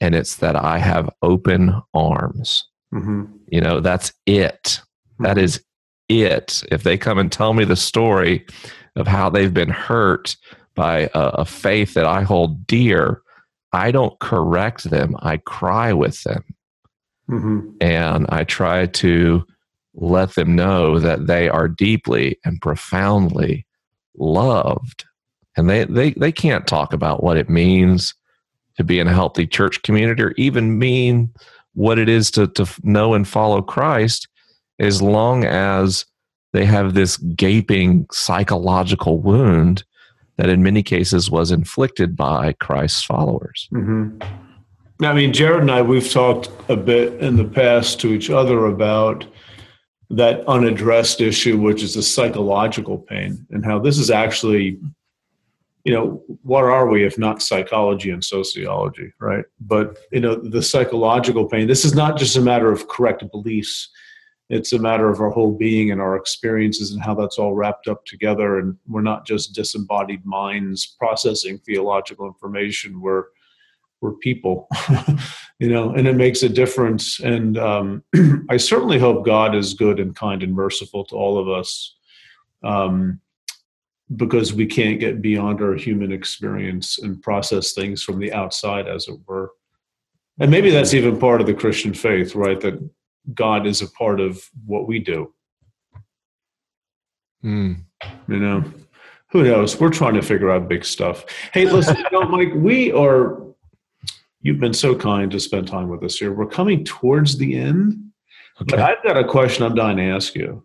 [0.00, 3.24] and it's that i have open arms mm-hmm.
[3.48, 5.24] you know that's it mm-hmm.
[5.24, 5.62] that is
[6.08, 8.46] it if they come and tell me the story
[8.94, 10.36] of how they've been hurt
[10.74, 13.22] by a, a faith that i hold dear
[13.72, 16.44] i don't correct them i cry with them
[17.28, 17.68] mm-hmm.
[17.80, 19.44] and i try to
[19.96, 23.66] let them know that they are deeply and profoundly
[24.16, 25.04] loved.
[25.56, 28.14] And they, they, they can't talk about what it means
[28.76, 31.32] to be in a healthy church community or even mean
[31.74, 34.28] what it is to, to know and follow Christ
[34.78, 36.04] as long as
[36.52, 39.84] they have this gaping psychological wound
[40.36, 43.68] that in many cases was inflicted by Christ's followers.
[43.72, 44.18] Mm-hmm.
[45.04, 48.66] I mean, Jared and I, we've talked a bit in the past to each other
[48.66, 49.26] about
[50.08, 54.78] that unaddressed issue, which is the psychological pain, and how this is actually,
[55.86, 59.44] you know, what are we if not psychology and sociology, right?
[59.60, 63.88] But, you know, the psychological pain, this is not just a matter of correct beliefs.
[64.50, 67.86] It's a matter of our whole being and our experiences and how that's all wrapped
[67.86, 68.58] up together.
[68.58, 73.00] And we're not just disembodied minds processing theological information.
[73.00, 73.26] We're
[74.02, 74.68] we're people
[75.58, 77.20] you know and it makes a difference.
[77.20, 78.02] And um,
[78.50, 81.96] i certainly hope god is good and kind and merciful to all of us.
[82.62, 83.20] Um,
[84.14, 89.08] because we can't get beyond our human experience and process things from the outside as
[89.08, 89.50] it were
[90.38, 92.78] and maybe that's even part of the christian faith right that
[93.34, 95.32] God is a part of what we do.
[97.44, 97.82] Mm.
[98.28, 98.64] You know,
[99.30, 99.78] who knows?
[99.78, 101.24] We're trying to figure out big stuff.
[101.52, 103.42] Hey, listen, you know, Mike, we are.
[104.42, 106.32] You've been so kind to spend time with us here.
[106.32, 108.12] We're coming towards the end,
[108.62, 108.76] okay.
[108.76, 110.64] but I've got a question I'm dying to ask you.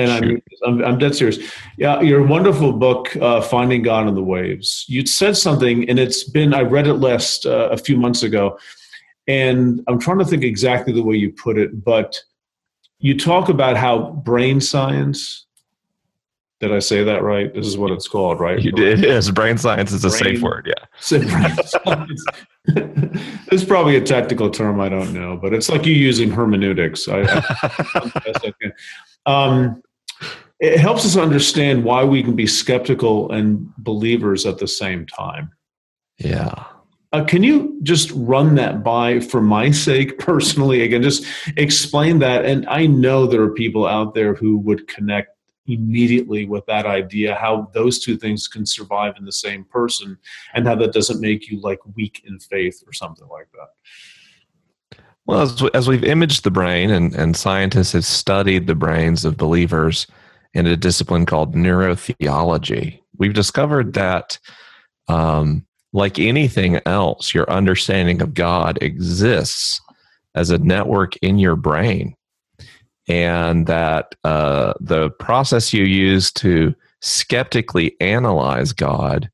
[0.00, 1.38] And I'm, I'm, I'm dead serious.
[1.76, 6.24] Yeah, your wonderful book, uh, "Finding God in the Waves." You'd said something, and it's
[6.24, 6.54] been.
[6.54, 8.58] I read it last uh, a few months ago
[9.30, 12.20] and I'm trying to think exactly the way you put it, but
[12.98, 15.46] you talk about how brain science.
[16.58, 17.54] Did I say that right?
[17.54, 18.60] This is what it's called, right?
[18.60, 18.98] You did.
[19.04, 20.66] Yes, brain science is a brain, safe word.
[20.66, 20.84] Yeah.
[23.52, 27.08] it's probably a technical term I don't know, but it's like you using hermeneutics.
[27.08, 28.62] I, I,
[29.26, 29.80] um,
[30.60, 35.50] it helps us understand why we can be skeptical and believers at the same time.
[36.18, 36.64] Yeah.
[37.12, 41.02] Uh, can you just run that by for my sake personally again?
[41.02, 41.24] Just
[41.56, 42.44] explain that.
[42.44, 45.30] And I know there are people out there who would connect
[45.66, 50.18] immediately with that idea how those two things can survive in the same person
[50.54, 55.00] and how that doesn't make you like weak in faith or something like that.
[55.26, 59.36] Well, as, as we've imaged the brain and, and scientists have studied the brains of
[59.36, 60.06] believers
[60.54, 64.38] in a discipline called neurotheology, we've discovered that
[65.08, 69.80] um, like anything else, your understanding of God exists
[70.34, 72.14] as a network in your brain.
[73.08, 79.28] And that uh, the process you use to skeptically analyze God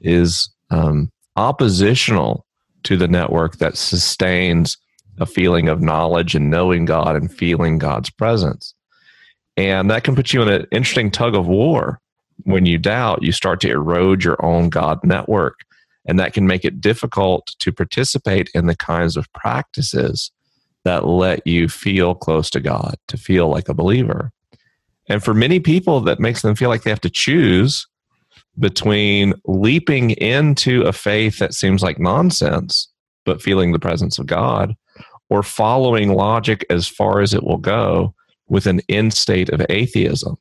[0.00, 2.44] is um, oppositional
[2.84, 4.76] to the network that sustains
[5.18, 8.74] a feeling of knowledge and knowing God and feeling God's presence.
[9.56, 12.00] And that can put you in an interesting tug of war.
[12.44, 15.60] When you doubt, you start to erode your own God network
[16.06, 20.30] and that can make it difficult to participate in the kinds of practices
[20.84, 24.32] that let you feel close to God, to feel like a believer.
[25.08, 27.86] And for many people, that makes them feel like they have to choose
[28.58, 32.88] between leaping into a faith that seems like nonsense,
[33.24, 34.74] but feeling the presence of God,
[35.28, 38.14] or following logic as far as it will go
[38.50, 40.36] with an end state of atheism.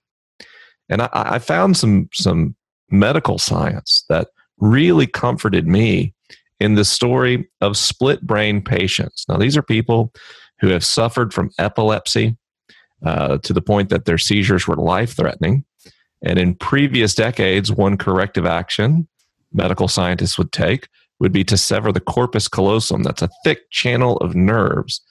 [0.90, 2.56] And I, I found some, some
[2.92, 6.14] medical science that really comforted me
[6.60, 9.26] in the story of split brain patients.
[9.30, 10.12] Now, these are people
[10.60, 12.36] who have suffered from epilepsy
[13.06, 15.64] uh, to the point that their seizures were life threatening.
[16.22, 19.08] And in previous decades, one corrective action
[19.54, 20.88] medical scientists would take
[21.20, 23.04] would be to sever the corpus callosum.
[23.04, 25.02] That's a thick channel of nerves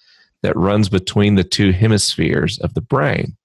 [0.43, 3.37] that runs between the two hemispheres of the brain.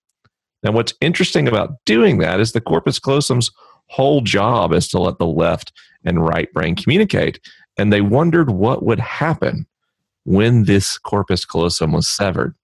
[0.63, 3.51] Now, what's interesting about doing that is the corpus callosum's
[3.87, 5.73] whole job is to let the left
[6.05, 7.39] and right brain communicate.
[7.77, 9.65] And they wondered what would happen
[10.25, 12.55] when this corpus callosum was severed.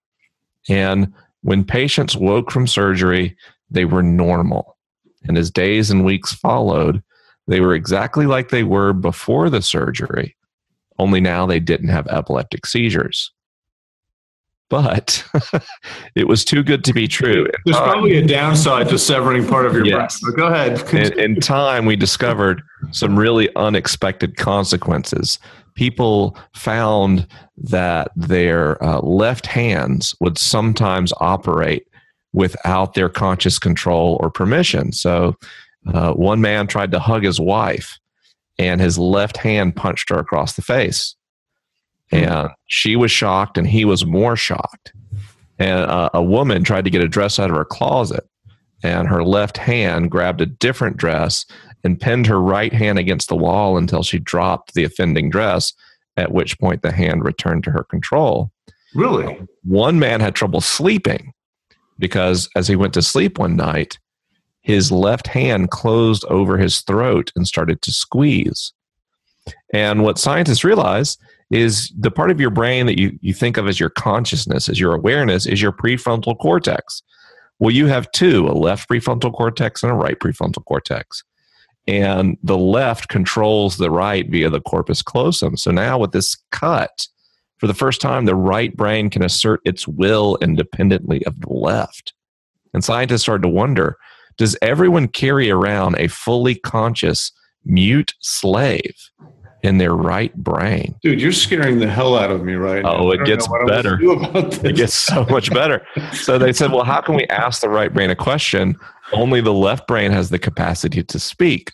[0.70, 3.36] And when patients woke from surgery,
[3.70, 4.78] they were normal.
[5.24, 7.04] And as days and weeks followed,
[7.48, 10.38] they were exactly like they were before the surgery,
[11.00, 13.32] only now they didn't have epileptic seizures
[14.70, 15.24] but
[16.16, 17.48] it was too good to be true.
[17.66, 19.96] There's probably a downside to severing part of your yes.
[19.96, 20.24] breast.
[20.26, 20.94] But go ahead.
[20.94, 22.62] In, in, time, we discovered
[22.92, 25.40] some really unexpected consequences.
[25.76, 31.88] People found that their uh, left hands would sometimes operate
[32.32, 34.92] without their conscious control or permission.
[34.92, 35.36] So,
[35.94, 37.98] uh, one man tried to hug his wife,
[38.60, 41.16] and his left hand punched her across the face.
[42.12, 42.18] Hmm.
[42.18, 44.94] And she was shocked, and he was more shocked.
[45.60, 48.28] and uh, a woman tried to get a dress out of her closet,
[48.84, 51.46] and her left hand grabbed a different dress
[51.84, 55.74] and pinned her right hand against the wall until she dropped the offending dress,
[56.18, 58.52] at which point the hand returned to her control.
[58.96, 59.40] Really?
[59.64, 61.34] One man had trouble sleeping
[61.98, 64.00] because as he went to sleep one night,
[64.62, 68.74] his left hand closed over his throat and started to squeeze.
[69.74, 71.18] And what scientists realize
[71.50, 74.80] is the part of your brain that you, you think of as your consciousness, as
[74.80, 77.02] your awareness, is your prefrontal cortex.
[77.60, 81.24] Well, you have two a left prefrontal cortex and a right prefrontal cortex.
[81.88, 85.58] And the left controls the right via the corpus callosum.
[85.58, 87.08] So now, with this cut,
[87.58, 92.14] for the first time, the right brain can assert its will independently of the left.
[92.74, 93.98] And scientists started to wonder
[94.38, 97.32] does everyone carry around a fully conscious
[97.66, 98.96] mute slave
[99.64, 100.96] in their right brain?
[101.02, 102.98] Dude, you're scaring the hell out of me right now.
[102.98, 104.00] Oh, it gets better.
[104.64, 105.86] It gets so much better.
[106.14, 108.76] So they said, well, how can we ask the right brain a question?
[109.12, 111.72] Only the left brain has the capacity to speak.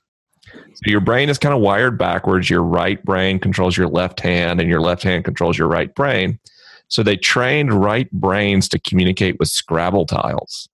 [0.53, 2.49] So your brain is kind of wired backwards.
[2.49, 6.39] Your right brain controls your left hand, and your left hand controls your right brain.
[6.87, 10.69] So they trained right brains to communicate with Scrabble tiles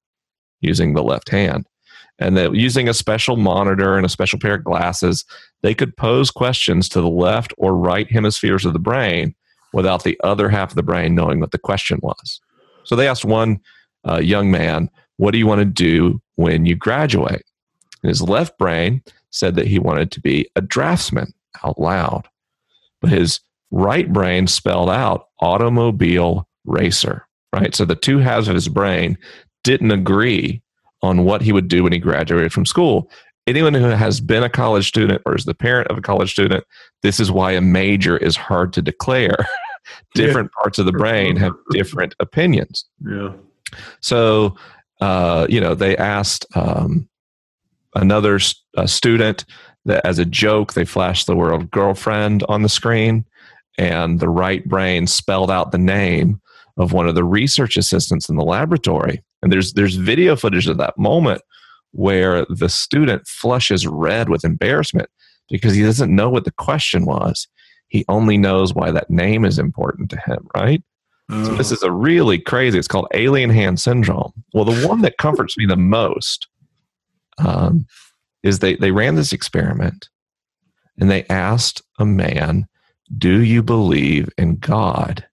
[0.59, 1.65] using the left hand.
[2.19, 5.25] And that using a special monitor and a special pair of glasses,
[5.61, 9.35] they could pose questions to the left or right hemispheres of the brain
[9.73, 12.41] without the other half of the brain knowing what the question was.
[12.83, 13.59] So they asked one
[14.07, 17.43] uh, young man, What do you want to do when you graduate?
[18.03, 21.33] And his left brain said that he wanted to be a draftsman
[21.63, 22.27] out loud.
[22.99, 23.39] But his
[23.71, 27.73] right brain spelled out automobile racer, right?
[27.73, 29.17] So the two halves of his brain
[29.63, 30.61] didn't agree
[31.01, 33.09] on what he would do when he graduated from school.
[33.47, 36.63] Anyone who has been a college student or is the parent of a college student,
[37.01, 39.47] this is why a major is hard to declare.
[40.15, 40.61] different yeah.
[40.61, 42.85] parts of the brain have different opinions.
[43.05, 43.33] Yeah.
[44.01, 44.55] So,
[44.99, 47.07] uh, you know, they asked um,
[47.95, 48.39] another
[48.77, 49.45] uh, student
[49.85, 53.25] that as a joke they flashed the word girlfriend on the screen
[53.77, 56.39] and the right brain spelled out the name
[56.77, 60.77] of one of the research assistants in the laboratory and there's there's video footage of
[60.77, 61.41] that moment
[61.91, 65.09] where the student flushes red with embarrassment
[65.49, 67.47] because he doesn't know what the question was
[67.87, 70.83] he only knows why that name is important to him right
[71.29, 75.17] so this is a really crazy it's called alien hand syndrome well the one that
[75.17, 76.47] comforts me the most
[77.37, 77.85] um,
[78.43, 80.09] is they, they ran this experiment
[80.99, 82.67] and they asked a man,
[83.17, 85.25] Do you believe in God?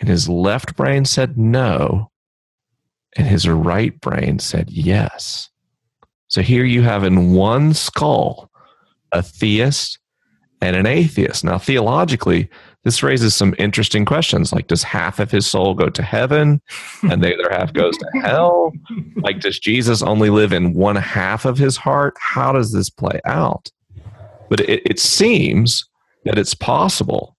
[0.00, 2.10] And his left brain said no,
[3.16, 5.47] and his right brain said yes.
[6.28, 8.50] So here you have in one skull
[9.12, 9.98] a theist
[10.60, 11.44] and an atheist.
[11.44, 12.50] Now, theologically,
[12.84, 16.60] this raises some interesting questions like does half of his soul go to heaven
[17.02, 18.72] and the other half goes to hell?
[19.16, 22.14] Like does jesus only live in one half of his heart?
[22.18, 23.70] How does this play out?
[24.48, 25.84] But it, it seems
[26.24, 27.36] that it's possible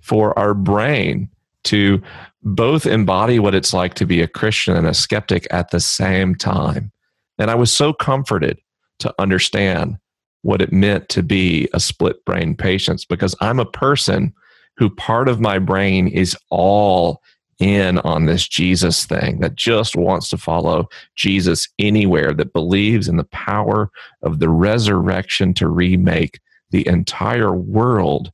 [0.00, 1.28] for our brain
[1.64, 2.00] to
[2.42, 6.34] both embody what it's like to be a christian and a skeptic at the same
[6.34, 6.92] time
[7.38, 8.58] and i was so comforted
[8.98, 9.96] to understand
[10.42, 14.32] what it meant to be a split brain patient because i'm a person
[14.76, 17.22] who part of my brain is all
[17.58, 23.16] in on this Jesus thing that just wants to follow Jesus anywhere, that believes in
[23.16, 23.90] the power
[24.22, 28.30] of the resurrection to remake the entire world.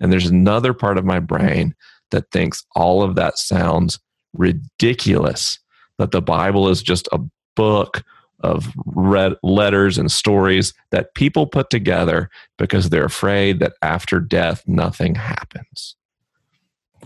[0.00, 1.74] And there's another part of my brain
[2.10, 3.98] that thinks all of that sounds
[4.34, 5.58] ridiculous,
[5.98, 7.20] that the Bible is just a
[7.56, 8.04] book
[8.40, 14.62] of red letters and stories that people put together because they're afraid that after death
[14.66, 15.96] nothing happens.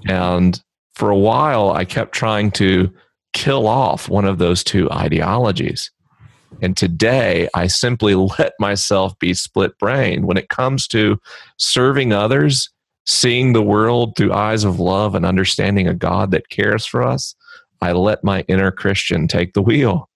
[0.07, 0.63] And
[0.95, 2.93] for a while, I kept trying to
[3.33, 5.91] kill off one of those two ideologies.
[6.61, 11.21] And today, I simply let myself be split brain when it comes to
[11.57, 12.69] serving others,
[13.07, 17.35] seeing the world through eyes of love, and understanding a God that cares for us.
[17.81, 20.09] I let my inner Christian take the wheel.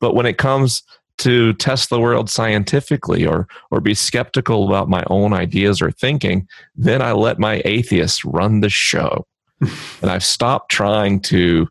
[0.00, 0.82] But when it comes
[1.18, 6.46] to test the world scientifically or or be skeptical about my own ideas or thinking,
[6.76, 9.26] then I let my atheist run the show.
[9.60, 11.68] and I've stopped trying to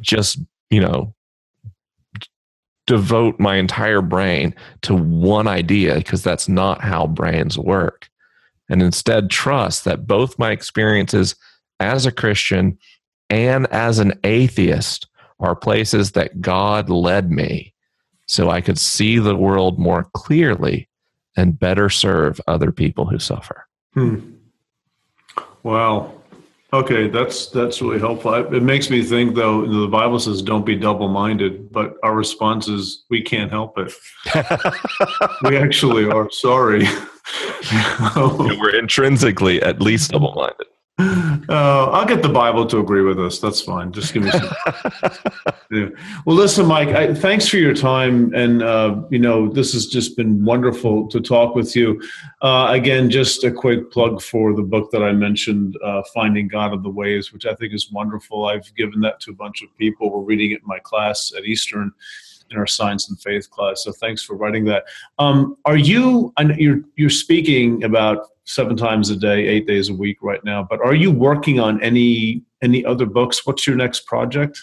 [0.00, 1.14] just, you know,
[2.86, 8.08] devote my entire brain to one idea because that's not how brains work.
[8.68, 11.36] And instead trust that both my experiences
[11.80, 12.78] as a Christian
[13.30, 15.06] and as an atheist
[15.40, 17.74] are places that God led me
[18.26, 20.88] so I could see the world more clearly
[21.36, 23.66] and better serve other people who suffer.
[23.94, 24.32] Hmm.
[25.62, 26.18] Wow.
[26.70, 28.34] Okay, that's that's really helpful.
[28.34, 33.04] It makes me think, though, the Bible says, "Don't be double-minded," but our response is,
[33.08, 33.90] "We can't help it.
[35.44, 36.30] we actually are.
[36.30, 36.86] Sorry."
[38.16, 40.66] We're intrinsically at least double-minded.
[40.98, 43.38] Uh, I'll get the Bible to agree with us.
[43.38, 43.92] That's fine.
[43.92, 44.50] Just give me some.
[45.70, 45.88] yeah.
[46.26, 46.88] Well, listen, Mike.
[46.88, 51.20] I, thanks for your time, and uh, you know this has just been wonderful to
[51.20, 52.02] talk with you.
[52.42, 56.72] Uh, again, just a quick plug for the book that I mentioned, uh, "Finding God
[56.72, 58.46] of the Waves," which I think is wonderful.
[58.46, 60.10] I've given that to a bunch of people.
[60.10, 61.92] We're reading it in my class at Eastern
[62.50, 63.84] in our science and faith class.
[63.84, 64.84] So thanks for writing that.
[65.18, 66.32] Um, are you?
[66.56, 70.66] You're you're speaking about seven times a day, eight days a week right now.
[70.68, 73.46] But are you working on any any other books?
[73.46, 74.58] What's your next project?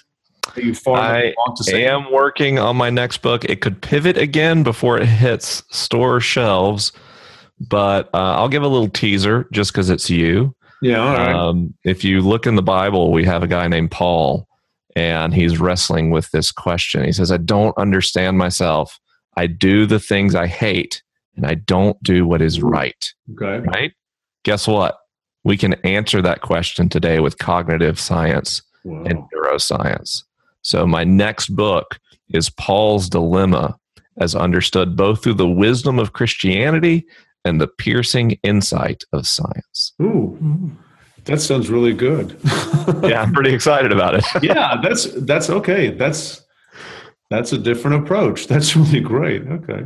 [0.56, 1.34] Are you far I
[1.74, 3.46] am working on my next book.
[3.46, 6.92] It could pivot again before it hits store shelves,
[7.60, 10.56] but uh, I'll give a little teaser just because it's you.
[10.82, 11.48] Yeah.
[11.48, 14.48] Um, if you look in the Bible, we have a guy named Paul,
[14.96, 17.04] and he's wrestling with this question.
[17.04, 19.00] He says, "I don't understand myself.
[19.38, 21.02] I do the things I hate."
[21.36, 22.68] And I don't do what is mm-hmm.
[22.68, 23.14] right.
[23.34, 23.66] Okay.
[23.68, 23.94] Right?
[24.44, 24.98] Guess what?
[25.44, 29.04] We can answer that question today with cognitive science wow.
[29.04, 30.24] and neuroscience.
[30.62, 33.78] So, my next book is Paul's Dilemma,
[34.18, 37.06] as understood both through the wisdom of Christianity
[37.44, 39.94] and the piercing insight of science.
[40.02, 40.38] Ooh.
[40.42, 40.70] Mm-hmm.
[41.26, 42.40] That sounds really good.
[43.04, 44.26] yeah, I'm pretty excited about it.
[44.44, 45.90] yeah, that's that's okay.
[45.90, 46.45] That's
[47.36, 48.48] that's a different approach.
[48.56, 49.42] That's really great.
[49.46, 49.84] Okay.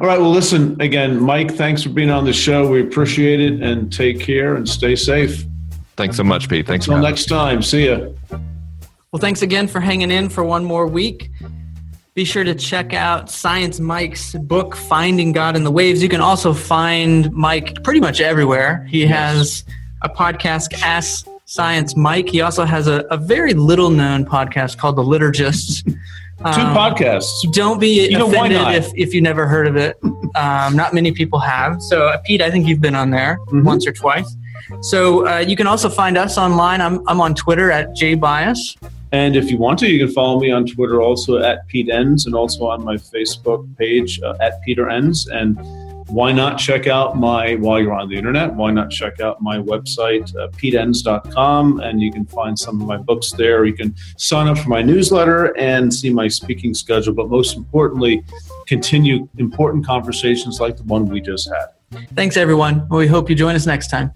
[0.00, 0.18] All right.
[0.18, 2.68] Well, listen again, Mike, thanks for being on the show.
[2.70, 5.44] We appreciate it and take care and stay safe.
[5.96, 6.66] Thanks so much, Pete.
[6.66, 7.62] Thanks Until next time.
[7.62, 8.08] See ya.
[9.12, 11.30] Well, thanks again for hanging in for one more week.
[12.14, 16.02] Be sure to check out Science Mike's book, Finding God in the Waves.
[16.02, 18.86] You can also find Mike pretty much everywhere.
[18.88, 19.10] He yes.
[19.10, 19.64] has
[20.02, 22.28] a podcast, Ask Science Mike.
[22.28, 25.84] He also has a, a very little known podcast called The Liturgists.
[26.40, 27.28] Two um, podcasts.
[27.52, 29.98] Don't be you offended if, if you never heard of it.
[30.34, 31.82] Um, not many people have.
[31.82, 33.62] So, uh, Pete, I think you've been on there mm-hmm.
[33.62, 34.36] once or twice.
[34.80, 36.80] So, uh, you can also find us online.
[36.80, 38.76] I'm, I'm on Twitter at jbyas.
[39.12, 42.24] And if you want to, you can follow me on Twitter also at Pete Enns
[42.24, 45.26] and also on my Facebook page uh, at Peter Enns.
[45.28, 45.58] And
[46.10, 49.58] why not check out my, while you're on the internet, why not check out my
[49.58, 50.48] website, uh,
[51.80, 53.64] and you can find some of my books there.
[53.64, 58.24] You can sign up for my newsletter and see my speaking schedule, but most importantly,
[58.66, 61.66] continue important conversations like the one we just had.
[62.14, 62.88] Thanks, everyone.
[62.88, 64.12] We hope you join us next time.